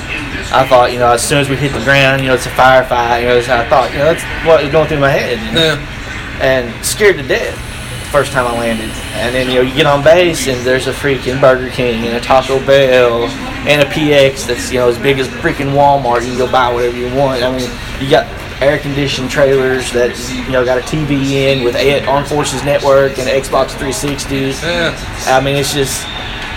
I 0.52 0.66
thought, 0.68 0.92
you 0.92 0.98
know, 0.98 1.12
as 1.12 1.26
soon 1.26 1.38
as 1.38 1.48
we 1.48 1.56
hit 1.56 1.72
the 1.72 1.82
ground, 1.84 2.20
you 2.20 2.28
know, 2.28 2.34
it's 2.34 2.46
a 2.46 2.50
firefight. 2.50 3.22
You 3.22 3.28
know, 3.28 3.34
that's 3.36 3.46
how 3.46 3.60
I 3.60 3.68
thought. 3.68 3.90
You 3.92 3.98
know, 3.98 4.12
that's 4.12 4.24
what 4.46 4.62
was 4.62 4.70
going 4.70 4.88
through 4.88 5.00
my 5.00 5.08
head. 5.08 5.40
You 5.40 5.52
know? 5.54 5.80
Yeah. 5.80 6.01
And 6.40 6.72
scared 6.84 7.16
to 7.16 7.22
death 7.22 7.54
the 7.56 8.10
first 8.10 8.32
time 8.32 8.46
I 8.46 8.52
landed. 8.58 8.90
And 9.14 9.34
then 9.34 9.48
you 9.48 9.56
know 9.56 9.60
you 9.62 9.74
get 9.74 9.86
on 9.86 10.02
base 10.02 10.46
and 10.48 10.60
there's 10.66 10.86
a 10.86 10.92
freaking 10.92 11.40
Burger 11.40 11.70
King 11.70 12.06
and 12.06 12.16
a 12.16 12.20
Taco 12.20 12.64
Bell 12.66 13.24
and 13.68 13.82
a 13.82 13.84
PX 13.86 14.46
that's 14.46 14.70
you 14.72 14.78
know 14.78 14.88
as 14.88 14.98
big 14.98 15.18
as 15.18 15.28
freaking 15.28 15.72
Walmart. 15.72 16.22
You 16.22 16.28
can 16.28 16.38
go 16.38 16.50
buy 16.50 16.72
whatever 16.72 16.96
you 16.96 17.14
want. 17.14 17.42
I 17.42 17.50
mean 17.56 17.70
you 18.00 18.10
got 18.10 18.26
air 18.62 18.78
conditioned 18.78 19.28
trailers 19.30 19.90
that 19.92 20.16
you 20.46 20.52
know 20.52 20.64
got 20.64 20.78
a 20.78 20.82
TV 20.82 21.30
in 21.32 21.64
with 21.64 21.74
Armed 22.06 22.28
Forces 22.28 22.62
Network 22.64 23.18
and 23.18 23.28
Xbox 23.28 23.70
360. 23.70 24.36
Yeah. 24.66 24.94
I 25.26 25.40
mean 25.42 25.56
it's 25.56 25.72
just. 25.72 26.06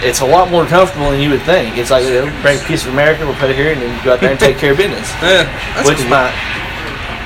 It's 0.03 0.19
a 0.19 0.25
lot 0.25 0.51
more 0.51 0.65
comfortable 0.65 1.09
than 1.09 1.21
you 1.21 1.29
would 1.31 1.41
think. 1.43 1.77
It's 1.77 1.89
like, 1.89 2.03
you 2.03 2.13
know, 2.13 2.41
bring 2.43 2.59
a 2.59 2.63
piece 2.65 2.85
of 2.85 2.91
America, 2.91 3.25
we'll 3.25 3.33
put 3.35 3.49
it 3.49 3.55
here, 3.55 3.71
and 3.71 3.81
then 3.81 4.03
go 4.03 4.13
out 4.13 4.19
there 4.19 4.29
and 4.29 4.37
take 4.39 4.57
care 4.57 4.71
of 4.73 4.77
business. 4.77 5.07
Yeah. 5.23 5.47
That's 5.73 5.87
Which 5.87 5.97
cool. 5.99 6.09
my, 6.11 6.27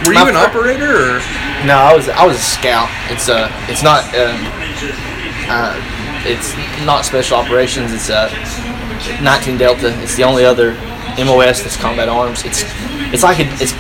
Were 0.06 0.14
my 0.14 0.22
you 0.24 0.30
an 0.30 0.36
operator 0.38 1.18
or? 1.18 1.20
No, 1.66 1.76
I 1.76 1.94
was 1.96 2.10
I 2.10 2.26
was 2.26 2.38
a 2.38 2.42
scout. 2.42 2.90
It's 3.10 3.30
uh 3.30 3.50
it's 3.68 3.84
not 3.84 4.04
um, 4.16 4.40
uh, 5.50 5.76
it's 6.26 6.56
not 6.86 7.06
special 7.06 7.38
operations. 7.38 7.94
It's 7.94 8.10
uh 8.10 8.30
19 9.22 9.58
Delta. 9.58 9.98
It's 10.02 10.16
the 10.16 10.24
only 10.24 10.46
other 10.46 10.74
MOS 11.18 11.62
that's 11.64 11.78
combat 11.78 12.10
arms. 12.10 12.46
It's 12.46 12.64
it's 13.12 13.24
like 13.24 13.40
a, 13.40 13.48
it's 13.60 13.74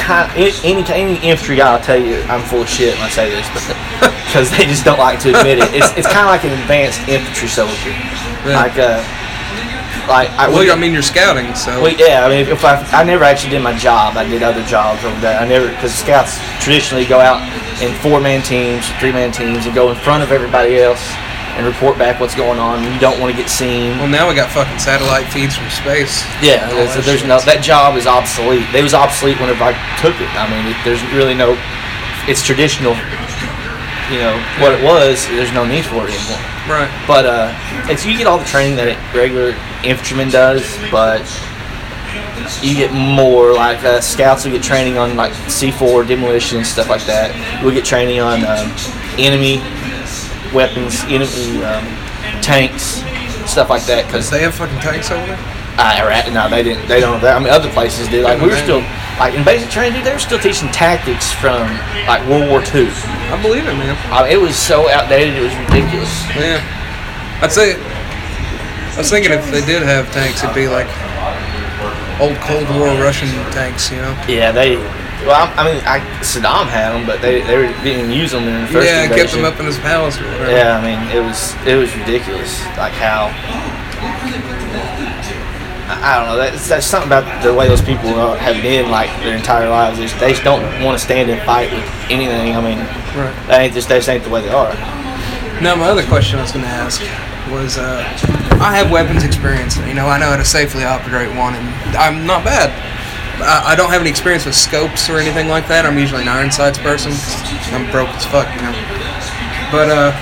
kind 0.00 0.30
any 0.36 0.82
any 0.92 1.16
infantry 1.22 1.56
guy 1.56 1.76
will 1.76 1.84
tell 1.84 2.00
you 2.00 2.20
I'm 2.22 2.42
full 2.42 2.62
of 2.62 2.68
shit 2.68 2.94
when 2.94 3.04
I 3.04 3.08
say 3.08 3.30
this, 3.30 3.48
because 4.26 4.50
they 4.56 4.64
just 4.64 4.84
don't 4.84 4.98
like 4.98 5.20
to 5.20 5.30
admit 5.30 5.58
it. 5.58 5.72
It's 5.74 5.92
it's 5.96 6.08
kind 6.08 6.26
of 6.26 6.32
like 6.32 6.44
an 6.44 6.58
advanced 6.60 7.00
infantry 7.08 7.48
soldier. 7.48 7.94
Like 8.44 8.76
uh 8.78 9.02
like 10.08 10.30
I 10.30 10.48
Well, 10.48 10.60
we- 10.60 10.70
I 10.70 10.76
mean, 10.76 10.92
you're 10.92 11.02
scouting, 11.02 11.54
so. 11.54 11.80
well, 11.82 11.92
yeah, 11.92 12.24
I 12.24 12.28
mean, 12.28 12.48
if 12.48 12.64
I, 12.64 12.76
I 12.92 13.04
never 13.04 13.24
actually 13.24 13.50
did 13.50 13.62
my 13.62 13.76
job, 13.76 14.16
I 14.16 14.24
did 14.28 14.42
other 14.42 14.64
jobs 14.64 15.04
over 15.04 15.18
there. 15.20 15.38
I 15.38 15.46
never, 15.46 15.68
because 15.68 15.94
scouts 15.94 16.38
traditionally 16.60 17.04
go 17.06 17.20
out 17.20 17.40
in 17.82 17.94
four-man 18.00 18.42
teams, 18.42 18.88
three-man 19.00 19.32
teams, 19.32 19.66
and 19.66 19.74
go 19.74 19.90
in 19.90 19.96
front 19.96 20.22
of 20.22 20.30
everybody 20.32 20.78
else 20.78 21.02
and 21.54 21.66
report 21.66 21.98
back 21.98 22.18
what's 22.18 22.34
going 22.34 22.58
on. 22.58 22.82
You 22.92 22.98
don't 22.98 23.20
want 23.20 23.30
to 23.34 23.36
get 23.36 23.50
seen. 23.50 23.98
Well, 23.98 24.08
now 24.08 24.28
we 24.28 24.34
got 24.34 24.50
fucking 24.50 24.78
satellite 24.78 25.26
feeds 25.32 25.54
from 25.56 25.68
space. 25.68 26.24
Yeah, 26.40 26.64
there's, 26.72 26.94
that 26.96 27.04
there's 27.04 27.24
no 27.24 27.40
that 27.44 27.60
job 27.62 27.96
is 27.96 28.06
obsolete. 28.06 28.64
It 28.74 28.82
was 28.82 28.94
obsolete 28.94 29.38
whenever 29.38 29.64
I 29.64 29.72
took 30.00 30.16
it. 30.16 30.30
I 30.32 30.48
mean, 30.48 30.64
it, 30.72 30.76
there's 30.84 31.02
really 31.12 31.34
no. 31.34 31.52
It's 32.26 32.40
traditional. 32.42 32.96
You 34.10 34.18
know 34.20 34.36
what 34.60 34.72
it 34.72 34.82
was. 34.84 35.24
There's 35.28 35.52
no 35.52 35.64
need 35.64 35.84
for 35.84 36.08
it 36.08 36.12
anymore. 36.16 36.40
Right. 36.68 36.90
But 37.06 37.24
uh, 37.26 37.52
it's 37.88 38.04
you 38.04 38.16
get 38.16 38.26
all 38.26 38.38
the 38.38 38.44
training 38.48 38.76
that 38.76 38.88
a 38.88 38.96
regular 39.16 39.52
infantryman 39.84 40.30
does, 40.30 40.78
but 40.90 41.22
you 42.62 42.74
get 42.74 42.92
more 42.92 43.52
like 43.52 43.82
uh, 43.84 44.00
scouts 44.00 44.44
will 44.44 44.52
get 44.52 44.62
training 44.62 44.98
on 44.98 45.16
like 45.16 45.32
C4 45.32 46.06
demolition 46.06 46.64
stuff 46.64 46.88
like 46.88 47.04
that. 47.06 47.34
We'll 47.62 47.74
get 47.74 47.84
training 47.84 48.20
on 48.20 48.44
um, 48.44 48.70
enemy 49.18 49.58
weapons, 50.54 51.02
enemy 51.04 51.62
um, 51.64 51.84
tanks, 52.42 53.02
stuff 53.50 53.70
like 53.70 53.84
that. 53.86 54.06
Because 54.06 54.30
They 54.30 54.42
have 54.42 54.54
fucking 54.54 54.78
tanks 54.80 55.10
over 55.10 55.26
there. 55.26 55.38
I 55.78 56.02
Iraq, 56.04 56.32
no, 56.32 56.48
they 56.50 56.62
didn't. 56.62 56.86
They 56.86 57.00
don't. 57.00 57.22
I 57.24 57.38
mean, 57.38 57.48
other 57.48 57.70
places 57.70 58.06
did. 58.08 58.24
Like 58.24 58.40
we 58.40 58.48
were 58.48 58.56
still, 58.56 58.84
like 59.18 59.32
in 59.34 59.42
basic 59.42 59.70
training, 59.70 59.94
dude, 59.94 60.04
they 60.04 60.12
were 60.12 60.18
still 60.18 60.38
teaching 60.38 60.68
tactics 60.68 61.32
from 61.32 61.64
like 62.06 62.20
World 62.28 62.50
War 62.50 62.60
II. 62.60 62.92
I 63.32 63.40
believe 63.40 63.64
it, 63.64 63.72
man. 63.72 63.96
I 64.12 64.22
mean, 64.22 64.32
it 64.32 64.40
was 64.40 64.54
so 64.54 64.90
outdated, 64.90 65.34
it 65.34 65.40
was 65.40 65.56
ridiculous. 65.56 66.12
Yeah. 66.36 66.60
I'd 67.40 67.52
say. 67.52 67.80
I 68.92 68.98
was 68.98 69.10
thinking 69.10 69.32
if 69.32 69.50
they 69.50 69.64
did 69.64 69.82
have 69.82 70.10
tanks, 70.12 70.42
it'd 70.44 70.54
be 70.54 70.68
like 70.68 70.86
old 72.20 72.36
Cold 72.44 72.68
War 72.76 72.88
Russian 73.02 73.28
tanks, 73.52 73.90
you 73.90 73.96
know? 73.98 74.12
Yeah, 74.28 74.52
they. 74.52 74.76
Well, 75.24 75.38
I, 75.38 75.54
I 75.54 75.62
mean, 75.64 75.82
I, 75.86 76.00
Saddam 76.20 76.66
had 76.66 76.92
them, 76.92 77.06
but 77.06 77.22
they 77.22 77.40
they 77.42 77.56
were, 77.56 77.72
didn't 77.84 78.10
use 78.10 78.32
them 78.32 78.42
in 78.44 78.62
the 78.62 78.68
first 78.68 78.86
yeah, 78.88 79.04
invasion. 79.04 79.24
kept 79.24 79.32
them 79.34 79.44
up 79.44 79.60
in 79.60 79.66
his 79.66 79.78
palace 79.78 80.20
or 80.20 80.24
whatever. 80.24 80.50
Yeah, 80.50 80.76
I 80.76 80.82
mean, 80.82 80.98
it 81.16 81.22
was 81.24 81.54
it 81.64 81.76
was 81.76 81.94
ridiculous. 81.96 82.60
Like 82.76 82.92
how. 82.92 83.30
I 85.88 85.98
I 86.02 86.18
don't 86.18 86.26
know. 86.28 86.36
That's, 86.38 86.68
that's 86.68 86.86
something 86.86 87.08
about 87.08 87.42
the 87.42 87.54
way 87.54 87.68
those 87.68 87.82
people 87.82 88.10
are- 88.14 88.36
have 88.36 88.60
been 88.62 88.90
like 88.90 89.10
their 89.22 89.36
entire 89.36 89.68
lives. 89.68 89.98
Is 90.00 90.12
they 90.18 90.30
just 90.32 90.42
don't 90.44 90.62
want 90.82 90.98
to 90.98 91.04
stand 91.04 91.30
and 91.30 91.40
fight 91.42 91.70
with 91.72 91.84
anything. 92.10 92.56
I 92.56 92.60
mean, 92.60 92.78
Right. 93.14 93.34
that 93.46 93.60
ain't 93.60 93.74
just 93.74 93.88
they 93.88 93.98
just 93.98 94.08
ain't 94.08 94.24
the 94.24 94.30
way 94.30 94.42
they 94.42 94.50
are. 94.52 94.72
Now, 95.62 95.76
my 95.76 95.86
other 95.88 96.02
question 96.04 96.38
I 96.40 96.42
was 96.42 96.50
going 96.52 96.64
to 96.64 96.70
ask 96.70 97.00
was 97.50 97.76
uh, 97.78 98.02
I 98.60 98.76
have 98.76 98.90
weapons 98.90 99.24
experience. 99.24 99.76
You 99.78 99.94
know, 99.94 100.06
I 100.06 100.18
know 100.18 100.30
how 100.30 100.36
to 100.36 100.44
safely 100.44 100.84
operate 100.84 101.28
one, 101.36 101.54
and 101.54 101.66
I'm 101.96 102.26
not 102.26 102.44
bad. 102.44 102.70
I, 103.42 103.72
I 103.72 103.74
don't 103.76 103.90
have 103.90 104.00
any 104.00 104.10
experience 104.10 104.44
with 104.46 104.54
scopes 104.54 105.10
or 105.10 105.18
anything 105.18 105.48
like 105.48 105.66
that. 105.68 105.84
I'm 105.86 105.98
usually 105.98 106.22
an 106.22 106.28
iron 106.28 106.50
sights 106.52 106.78
person. 106.78 107.12
I'm 107.74 107.90
broke 107.90 108.08
as 108.14 108.24
fuck, 108.26 108.46
you 108.54 108.62
know. 108.62 108.74
But 109.72 109.88
uh, 109.90 110.12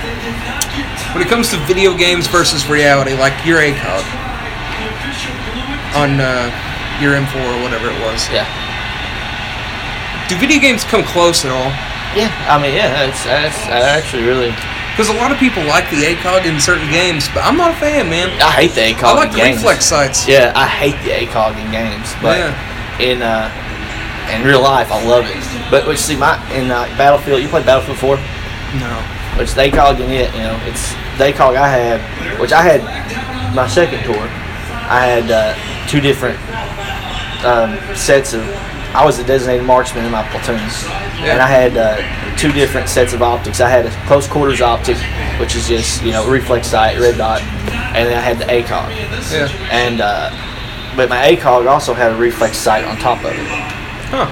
when 1.13 1.21
it 1.21 1.29
comes 1.29 1.49
to 1.51 1.57
video 1.67 1.95
games 1.95 2.25
versus 2.27 2.67
reality, 2.67 3.13
like 3.13 3.35
your 3.45 3.59
ACOG 3.59 4.03
on 5.93 6.19
uh, 6.23 6.47
your 7.03 7.13
M4 7.19 7.35
or 7.35 7.59
whatever 7.61 7.91
it 7.91 7.99
was, 8.01 8.23
Yeah. 8.31 8.47
do 10.31 10.37
video 10.39 10.59
games 10.59 10.83
come 10.83 11.03
close 11.03 11.43
at 11.45 11.51
all? 11.51 11.69
Yeah. 12.15 12.31
I 12.47 12.55
mean, 12.61 12.73
yeah. 12.73 12.91
That's 13.05 13.23
that's 13.23 13.59
actually 13.67 14.23
really. 14.23 14.51
Because 15.01 15.17
a 15.17 15.19
lot 15.19 15.31
of 15.31 15.39
people 15.39 15.63
like 15.63 15.89
the 15.89 15.97
ACOG 16.13 16.45
in 16.45 16.61
certain 16.61 16.87
games, 16.91 17.27
but 17.33 17.41
I'm 17.43 17.57
not 17.57 17.71
a 17.71 17.79
fan, 17.81 18.07
man. 18.07 18.29
I 18.39 18.51
hate 18.51 18.73
the 18.77 18.81
ACOG 18.81 19.03
I 19.03 19.13
like 19.15 19.31
the 19.31 19.37
games. 19.37 19.57
reflex 19.57 19.83
sights. 19.83 20.27
Yeah, 20.27 20.53
I 20.55 20.67
hate 20.67 20.93
the 21.01 21.09
ACOG 21.09 21.57
in 21.57 21.71
games, 21.71 22.13
but 22.21 22.37
in 23.01 23.23
uh, 23.23 23.49
in 24.29 24.45
real 24.45 24.61
life, 24.61 24.91
I 24.91 25.03
love 25.03 25.25
it. 25.25 25.71
But 25.71 25.87
which 25.87 25.97
see, 25.97 26.15
my 26.15 26.37
in 26.53 26.69
uh, 26.69 26.85
Battlefield, 26.99 27.41
you 27.41 27.47
play 27.47 27.63
Battlefield 27.63 27.97
Four, 27.97 28.17
No. 28.77 28.93
which 29.41 29.55
the 29.55 29.61
ACOG 29.73 30.01
in 30.05 30.11
it. 30.11 30.29
You 30.35 30.43
know, 30.45 30.61
it's 30.69 30.93
the 31.17 31.33
ACOG 31.33 31.55
I 31.57 31.67
had, 31.67 32.39
which 32.39 32.51
I 32.51 32.61
had 32.61 33.55
my 33.55 33.67
second 33.67 34.03
tour. 34.03 34.21
I 34.21 35.01
had 35.01 35.31
uh, 35.31 35.57
two 35.89 35.99
different 35.99 36.37
um, 37.43 37.73
sets 37.97 38.33
of. 38.33 38.45
I 38.93 39.05
was 39.05 39.19
a 39.19 39.23
designated 39.23 39.65
marksman 39.65 40.03
in 40.05 40.11
my 40.11 40.27
platoon, 40.29 40.59
and 41.23 41.41
I 41.41 41.47
had 41.47 41.77
uh, 41.77 42.37
two 42.37 42.51
different 42.51 42.89
sets 42.89 43.13
of 43.13 43.21
optics. 43.21 43.61
I 43.61 43.69
had 43.69 43.85
a 43.85 43.91
close 44.07 44.27
quarters 44.27 44.59
optic, 44.61 44.97
which 45.39 45.55
is 45.55 45.67
just 45.67 46.03
you 46.03 46.11
know 46.11 46.27
reflex 46.29 46.67
sight, 46.67 46.99
red 46.99 47.17
dot, 47.17 47.41
and 47.41 48.07
then 48.07 48.17
I 48.17 48.21
had 48.21 48.37
the 48.37 48.45
ACOG. 48.45 49.31
Yeah. 49.31 49.47
And 49.71 50.01
uh, 50.01 50.29
but 50.97 51.07
my 51.09 51.23
ACOG 51.35 51.67
also 51.67 51.93
had 51.93 52.11
a 52.11 52.15
reflex 52.15 52.57
sight 52.57 52.83
on 52.83 52.97
top 52.97 53.19
of 53.19 53.31
it. 53.31 53.47
Huh. 54.11 54.27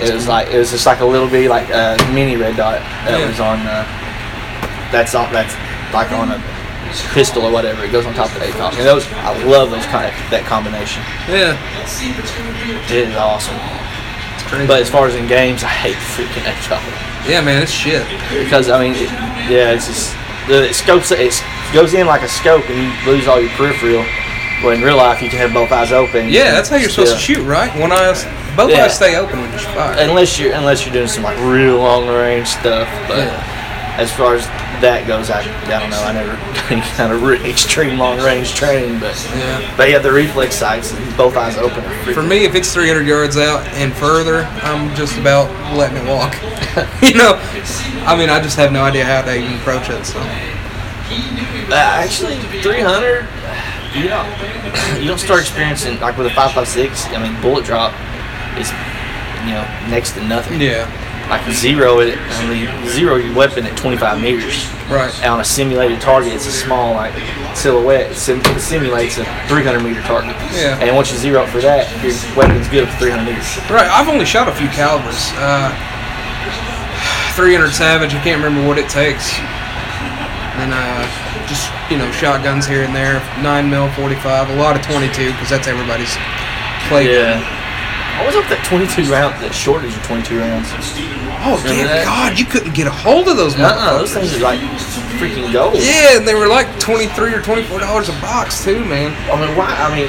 It 0.00 0.12
was 0.14 0.28
like 0.28 0.48
it 0.48 0.58
was 0.58 0.70
just 0.70 0.86
like 0.86 1.00
a 1.00 1.04
little 1.06 1.28
bitty 1.28 1.48
like 1.48 1.68
a 1.70 1.96
mini 2.12 2.36
red 2.36 2.56
dot 2.56 2.80
that 3.06 3.18
Yeah. 3.18 3.26
was 3.28 3.40
on. 3.40 3.58
Uh, 3.66 3.84
that's 4.92 5.14
on 5.16 5.32
that's 5.32 5.54
like 5.92 6.12
on 6.12 6.30
a 6.30 6.38
pistol 7.12 7.42
or 7.42 7.50
whatever. 7.50 7.82
It 7.84 7.90
goes 7.90 8.06
on 8.06 8.14
top 8.14 8.30
of 8.30 8.34
the 8.38 8.46
ACOG. 8.46 8.78
And 8.78 8.86
those 8.86 9.06
I 9.12 9.34
love 9.42 9.70
those 9.70 9.86
kind 9.86 10.06
of 10.06 10.14
that 10.30 10.44
combination. 10.46 11.02
Yeah. 11.26 11.58
It 12.86 13.08
is 13.10 13.16
awesome. 13.16 13.58
Crazy. 14.54 14.66
But 14.68 14.80
as 14.82 14.90
far 14.90 15.06
as 15.06 15.14
in 15.14 15.26
games, 15.26 15.62
I 15.64 15.68
hate 15.68 15.96
freaking 15.96 16.42
ACOG 16.44 17.14
yeah, 17.26 17.40
man, 17.40 17.62
it's 17.62 17.72
shit. 17.72 18.04
because 18.30 18.68
I 18.68 18.80
mean, 18.82 18.92
it, 18.94 19.08
yeah, 19.48 19.72
it's 19.72 19.86
just 19.86 20.14
the 20.48 20.68
it 20.68 20.74
scopes 20.74 21.10
it 21.10 21.32
goes 21.72 21.94
in 21.94 22.06
like 22.06 22.22
a 22.22 22.28
scope 22.28 22.68
and 22.68 22.76
you 22.76 23.10
lose 23.12 23.26
all 23.26 23.40
your 23.40 23.50
peripheral. 23.50 24.04
Well, 24.62 24.72
in 24.72 24.82
real 24.82 24.96
life, 24.96 25.20
you 25.20 25.28
can 25.28 25.38
have 25.38 25.52
both 25.52 25.72
eyes 25.72 25.92
open. 25.92 26.28
Yeah, 26.28 26.52
that's 26.52 26.68
how 26.68 26.76
you're 26.76 26.88
supposed 26.88 27.14
to 27.14 27.18
shoot, 27.18 27.42
right? 27.44 27.68
One 27.80 27.92
eye, 27.92 28.12
both 28.56 28.70
Yeah. 28.70 28.84
eyes 28.84 28.96
stay 28.96 29.16
open 29.16 29.40
when 29.40 29.52
you 29.52 29.58
fire. 29.58 29.96
unless 29.98 30.38
you're 30.38 30.52
unless 30.52 30.84
you're 30.84 30.92
doing 30.94 31.08
some 31.08 31.22
like 31.22 31.38
real 31.40 31.78
long 31.78 32.06
range 32.08 32.48
stuff. 32.48 32.88
But 33.08 33.18
Yeah. 33.18 33.96
as 33.98 34.12
far 34.12 34.34
as 34.34 34.46
that 34.80 35.06
goes, 35.06 35.30
I, 35.30 35.40
I 35.40 35.80
don't 35.80 35.90
know. 35.90 36.02
I 36.02 36.12
never 36.12 36.32
any 36.72 36.80
kind 36.96 37.12
of 37.12 37.22
re- 37.22 37.42
extreme 37.48 37.98
long 37.98 38.18
range 38.18 38.54
training, 38.54 38.98
but 39.00 39.14
Yeah. 39.36 39.74
but 39.76 39.88
yeah, 39.90 39.98
the 39.98 40.12
reflex 40.12 40.56
sights, 40.56 40.92
both 41.16 41.36
eyes 41.36 41.56
open. 41.56 41.82
For 42.14 42.22
me, 42.22 42.44
if 42.44 42.54
it's 42.54 42.72
300 42.72 43.06
yards 43.06 43.36
out 43.36 43.66
and 43.74 43.92
further, 43.94 44.44
I'm 44.62 44.94
just 44.94 45.16
about 45.18 45.48
letting 45.76 45.98
it 45.98 46.08
walk. 46.08 46.34
you 47.02 47.14
know, 47.14 47.38
I 48.06 48.16
mean, 48.16 48.30
I 48.30 48.40
just 48.42 48.56
have 48.56 48.72
no 48.72 48.82
idea 48.82 49.04
how 49.04 49.22
to 49.22 49.34
even 49.36 49.54
approach 49.54 49.88
it. 49.90 50.04
So 50.04 50.18
uh, 50.20 51.74
actually 51.74 52.36
300. 52.62 53.26
You 53.94 54.08
don't 54.08 55.00
you 55.00 55.06
don't 55.08 55.18
start 55.20 55.40
experiencing 55.40 56.00
like 56.00 56.16
with 56.18 56.26
a 56.26 56.30
556. 56.34 57.06
I 57.14 57.22
mean, 57.22 57.40
bullet 57.40 57.64
drop 57.64 57.92
is 58.58 58.70
you 59.46 59.54
know 59.54 59.62
next 59.88 60.12
to 60.14 60.24
nothing. 60.26 60.60
yeah, 60.60 60.90
Like 61.28 61.50
zero, 61.52 62.00
it 62.00 62.18
I 62.18 62.48
mean 62.48 62.68
zero 62.88 63.16
your 63.16 63.34
weapon 63.34 63.64
at 63.66 63.76
25 63.78 64.20
meters. 64.20 64.68
right. 64.90 65.10
on 65.24 65.40
a 65.40 65.44
simulated 65.44 66.00
target, 66.00 66.32
it's 66.34 66.46
a 66.46 66.52
small 66.52 66.94
like 66.94 67.14
silhouette. 67.56 68.12
It, 68.12 68.14
sim- 68.16 68.42
simulates 68.58 69.16
a 69.18 69.24
300 69.48 69.80
meter 69.82 70.02
target. 70.02 70.36
Yeah. 70.52 70.78
And 70.80 70.94
once 70.94 71.10
you 71.10 71.16
zero 71.18 71.42
up 71.42 71.48
for 71.48 71.60
that, 71.62 71.88
your 72.04 72.12
weapon's 72.36 72.68
good 72.68 72.88
for 72.88 72.96
300 73.08 73.24
meters. 73.24 73.56
Right, 73.70 73.88
I've 73.88 74.08
only 74.08 74.26
shot 74.26 74.48
a 74.48 74.52
few 74.52 74.68
calibers. 74.68 75.32
Uh, 75.40 75.72
300 77.34 77.72
Savage, 77.72 78.14
I 78.14 78.22
can't 78.22 78.42
remember 78.42 78.68
what 78.68 78.78
it 78.78 78.88
takes. 78.88 79.32
And 80.60 80.70
uh, 80.70 81.02
just, 81.48 81.66
you 81.90 81.98
know, 81.98 82.06
shotguns 82.12 82.66
here 82.66 82.84
and 82.84 82.94
there. 82.94 83.18
9 83.42 83.68
mil, 83.68 83.90
45, 83.98 84.50
a 84.50 84.56
lot 84.56 84.76
of 84.76 84.82
22, 84.82 85.32
because 85.32 85.50
that's 85.50 85.66
everybody's 85.66 86.14
play. 86.86 87.08
gun. 87.10 87.42
What 88.18 88.26
was 88.30 88.36
up 88.36 88.48
that 88.48 88.62
22 88.64 89.10
round? 89.10 89.34
That 89.42 89.52
shortage 89.54 89.92
of 89.96 90.02
22 90.06 90.38
rounds. 90.38 90.70
Oh, 91.44 91.58
Remember 91.60 91.68
dear 91.68 91.86
that? 91.90 92.04
God, 92.06 92.38
you 92.38 92.46
couldn't 92.46 92.72
get 92.74 92.86
a 92.86 92.94
hold 92.94 93.28
of 93.28 93.36
those 93.36 93.52
Uh-uh, 93.58 93.98
those 93.98 94.10
motherfuckers. 94.10 94.30
things 94.30 94.36
are 94.38 94.44
like 94.44 94.60
freaking 95.20 95.52
gold. 95.52 95.76
Yeah, 95.76 96.16
and 96.16 96.24
they 96.26 96.34
were 96.34 96.46
like 96.48 96.66
23 96.80 97.34
or 97.34 97.42
24 97.42 97.80
dollars 97.80 98.08
a 98.08 98.16
box, 98.24 98.64
too, 98.64 98.80
man. 98.86 99.12
I 99.28 99.36
mean, 99.36 99.52
why? 99.58 99.68
I 99.68 99.90
mean, 99.92 100.08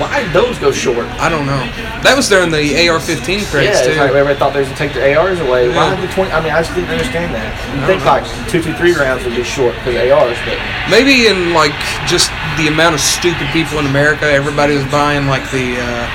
why 0.00 0.24
did 0.24 0.32
those 0.32 0.58
go 0.58 0.72
short? 0.72 1.06
I 1.22 1.28
don't 1.28 1.46
know. 1.46 1.60
That 2.02 2.16
was 2.16 2.28
during 2.28 2.50
the 2.50 2.60
AR-15 2.88 3.44
Yeah, 3.44 3.50
craze, 3.52 3.68
it's 3.78 3.86
too. 3.86 4.00
like 4.00 4.10
everybody 4.10 4.34
thought 4.40 4.52
they 4.52 4.60
was 4.60 4.68
gonna 4.72 4.80
take 4.80 4.92
their 4.96 5.06
ARs 5.16 5.38
away. 5.38 5.68
Why 5.68 5.92
Yeah. 5.92 5.96
did 5.96 6.08
the 6.08 6.12
20? 6.12 6.32
I 6.32 6.40
mean, 6.40 6.52
I 6.52 6.60
just 6.64 6.74
didn't 6.74 6.90
understand 6.90 7.32
that. 7.36 7.52
You 7.76 7.84
I 7.84 7.86
think 7.86 8.04
like 8.04 8.24
two, 8.50 8.60
two, 8.64 8.74
three 8.74 8.92
rounds 8.96 9.24
would 9.24 9.36
be 9.36 9.44
short 9.44 9.74
because 9.84 9.94
ARs, 10.10 10.36
but 10.48 10.58
Maybe 10.90 11.28
in 11.28 11.52
like 11.54 11.72
just 12.08 12.32
the 12.58 12.66
amount 12.68 12.96
of 12.96 13.00
stupid 13.00 13.46
people 13.52 13.78
in 13.78 13.86
America, 13.86 14.24
everybody 14.26 14.74
was 14.74 14.84
buying 14.88 15.28
like 15.28 15.44
the 15.52 15.78
uh, 15.80 16.06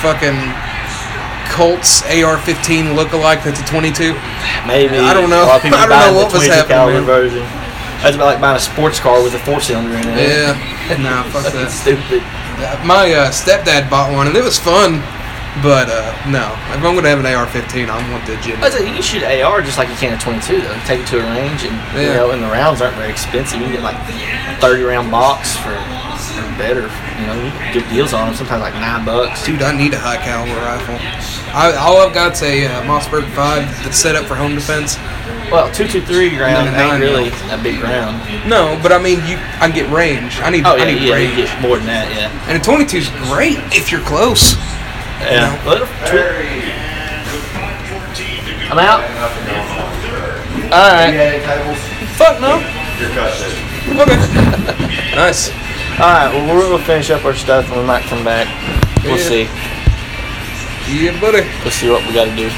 fucking 0.00 0.36
Colts 1.50 2.02
AR-15 2.06 2.94
look-alike 2.94 3.42
that's 3.42 3.60
a 3.60 3.64
22. 3.66 4.14
Maybe 4.66 4.98
I 4.98 5.12
don't 5.12 5.28
know. 5.30 5.44
A 5.44 5.50
lot 5.50 5.56
of 5.56 5.62
people 5.62 5.78
I 5.78 5.86
don't 5.90 6.14
know 6.14 6.16
what 6.22 6.32
was 6.32 6.46
happening, 6.46 7.04
version. 7.04 7.42
That's 8.00 8.16
about 8.16 8.32
like 8.32 8.40
buying 8.40 8.56
a 8.56 8.60
sports 8.60 8.98
car 9.00 9.22
with 9.22 9.34
a 9.34 9.38
four 9.40 9.60
cylinder 9.60 9.92
in 9.98 10.08
it. 10.08 10.16
Yeah, 10.30 10.96
nah, 11.02 11.22
fuck 11.28 11.44
Fucking 11.44 11.60
that. 11.60 11.70
stupid. 11.74 12.22
Uh, 12.62 12.80
My 12.86 13.12
uh, 13.12 13.28
stepdad 13.30 13.90
bought 13.90 14.12
one 14.14 14.26
and 14.28 14.36
it 14.36 14.44
was 14.44 14.56
fun, 14.58 15.02
but 15.60 15.90
uh, 15.92 16.08
no. 16.30 16.48
If 16.72 16.80
I'm 16.80 16.94
gonna 16.96 17.10
have 17.12 17.20
an 17.20 17.26
AR-15, 17.28 17.90
I 17.90 17.98
want 18.08 18.24
the 18.24 18.38
I 18.38 18.40
genuine. 18.40 18.62
was 18.62 18.72
like, 18.72 18.86
you 18.88 18.94
can 18.96 19.02
shoot 19.02 19.20
AR 19.26 19.60
just 19.60 19.76
like 19.76 19.90
you 19.90 19.96
can 20.00 20.16
a 20.16 20.20
22 20.22 20.62
though. 20.64 20.80
Take 20.88 21.00
it 21.04 21.08
to 21.12 21.18
a 21.20 21.26
range 21.34 21.66
and 21.66 21.76
you 21.98 22.08
know, 22.14 22.30
and 22.30 22.40
the 22.40 22.48
rounds 22.48 22.80
aren't 22.80 22.96
very 22.96 23.10
expensive. 23.10 23.58
You 23.60 23.66
can 23.68 23.74
get 23.74 23.84
like 23.84 23.98
a 24.00 24.56
30 24.64 24.80
round 24.86 25.10
box 25.10 25.56
for, 25.60 25.74
for 26.42 26.58
better. 26.58 26.82
You 27.20 27.26
know, 27.26 27.36
you 27.44 27.50
can 27.50 27.74
get 27.74 27.90
deals 27.90 28.12
on 28.12 28.26
them. 28.28 28.34
Sometimes 28.36 28.60
like 28.62 28.74
nine 28.74 29.04
bucks. 29.04 29.44
Dude, 29.44 29.62
I 29.62 29.76
need 29.76 29.92
a 29.94 29.98
high 29.98 30.16
caliber 30.18 30.56
rifle. 30.60 30.96
I, 31.52 31.74
all 31.76 31.98
I've 32.06 32.14
got's 32.14 32.42
a 32.42 32.66
uh, 32.66 32.82
Mossberg 32.82 33.28
5 33.34 33.84
that's 33.84 33.96
set 33.96 34.14
up 34.16 34.24
for 34.26 34.34
home 34.34 34.54
defense. 34.54 34.96
Well, 35.50 35.66
223 35.74 36.38
round 36.38 36.68
And 36.68 36.76
then 36.76 36.78
ain't 36.78 36.92
nine 36.92 37.00
really 37.00 37.28
a 37.50 37.58
big 37.60 37.82
round. 37.82 38.22
No, 38.48 38.78
but 38.82 38.92
I 38.92 39.02
mean, 39.02 39.18
you 39.26 39.34
I 39.58 39.68
get 39.68 39.90
range. 39.90 40.38
I 40.40 40.50
need 40.50 40.64
Oh 40.64 40.74
I 40.74 40.78
yeah, 40.78 40.84
need 40.94 41.02
yeah, 41.02 41.16
you 41.18 41.34
range. 41.34 41.36
get 41.50 41.60
more 41.60 41.76
than 41.76 41.86
that. 41.86 42.06
Yeah. 42.14 42.30
And 42.46 42.54
a 42.54 42.64
22 42.64 42.96
is 42.96 43.08
great 43.26 43.58
if 43.74 43.90
you're 43.90 44.00
close. 44.06 44.54
Yeah. 45.20 45.50
Well, 45.66 45.82
tw- 46.06 46.22
I'm 48.70 48.78
out. 48.78 49.02
All 50.70 50.86
right. 50.86 51.42
Fuck 52.14 52.40
no. 52.40 52.62
Okay. 53.90 54.20
nice. 55.16 55.50
All 56.00 56.06
right. 56.06 56.32
Well, 56.32 56.56
we're 56.56 56.62
gonna 56.70 56.82
finish 56.84 57.10
up 57.10 57.26
our 57.26 57.34
stuff 57.34 57.68
and 57.70 57.76
we 57.80 57.86
might 57.86 58.04
come 58.04 58.24
back. 58.24 58.48
We'll 59.04 59.18
Yeah. 59.18 59.28
see. 59.28 59.48
Yeah, 60.88 61.20
buddy. 61.20 61.46
We'll 61.62 61.70
see 61.70 61.90
what 61.90 62.06
we 62.06 62.14
got 62.14 62.24
to 62.24 62.34
do. 62.34 62.50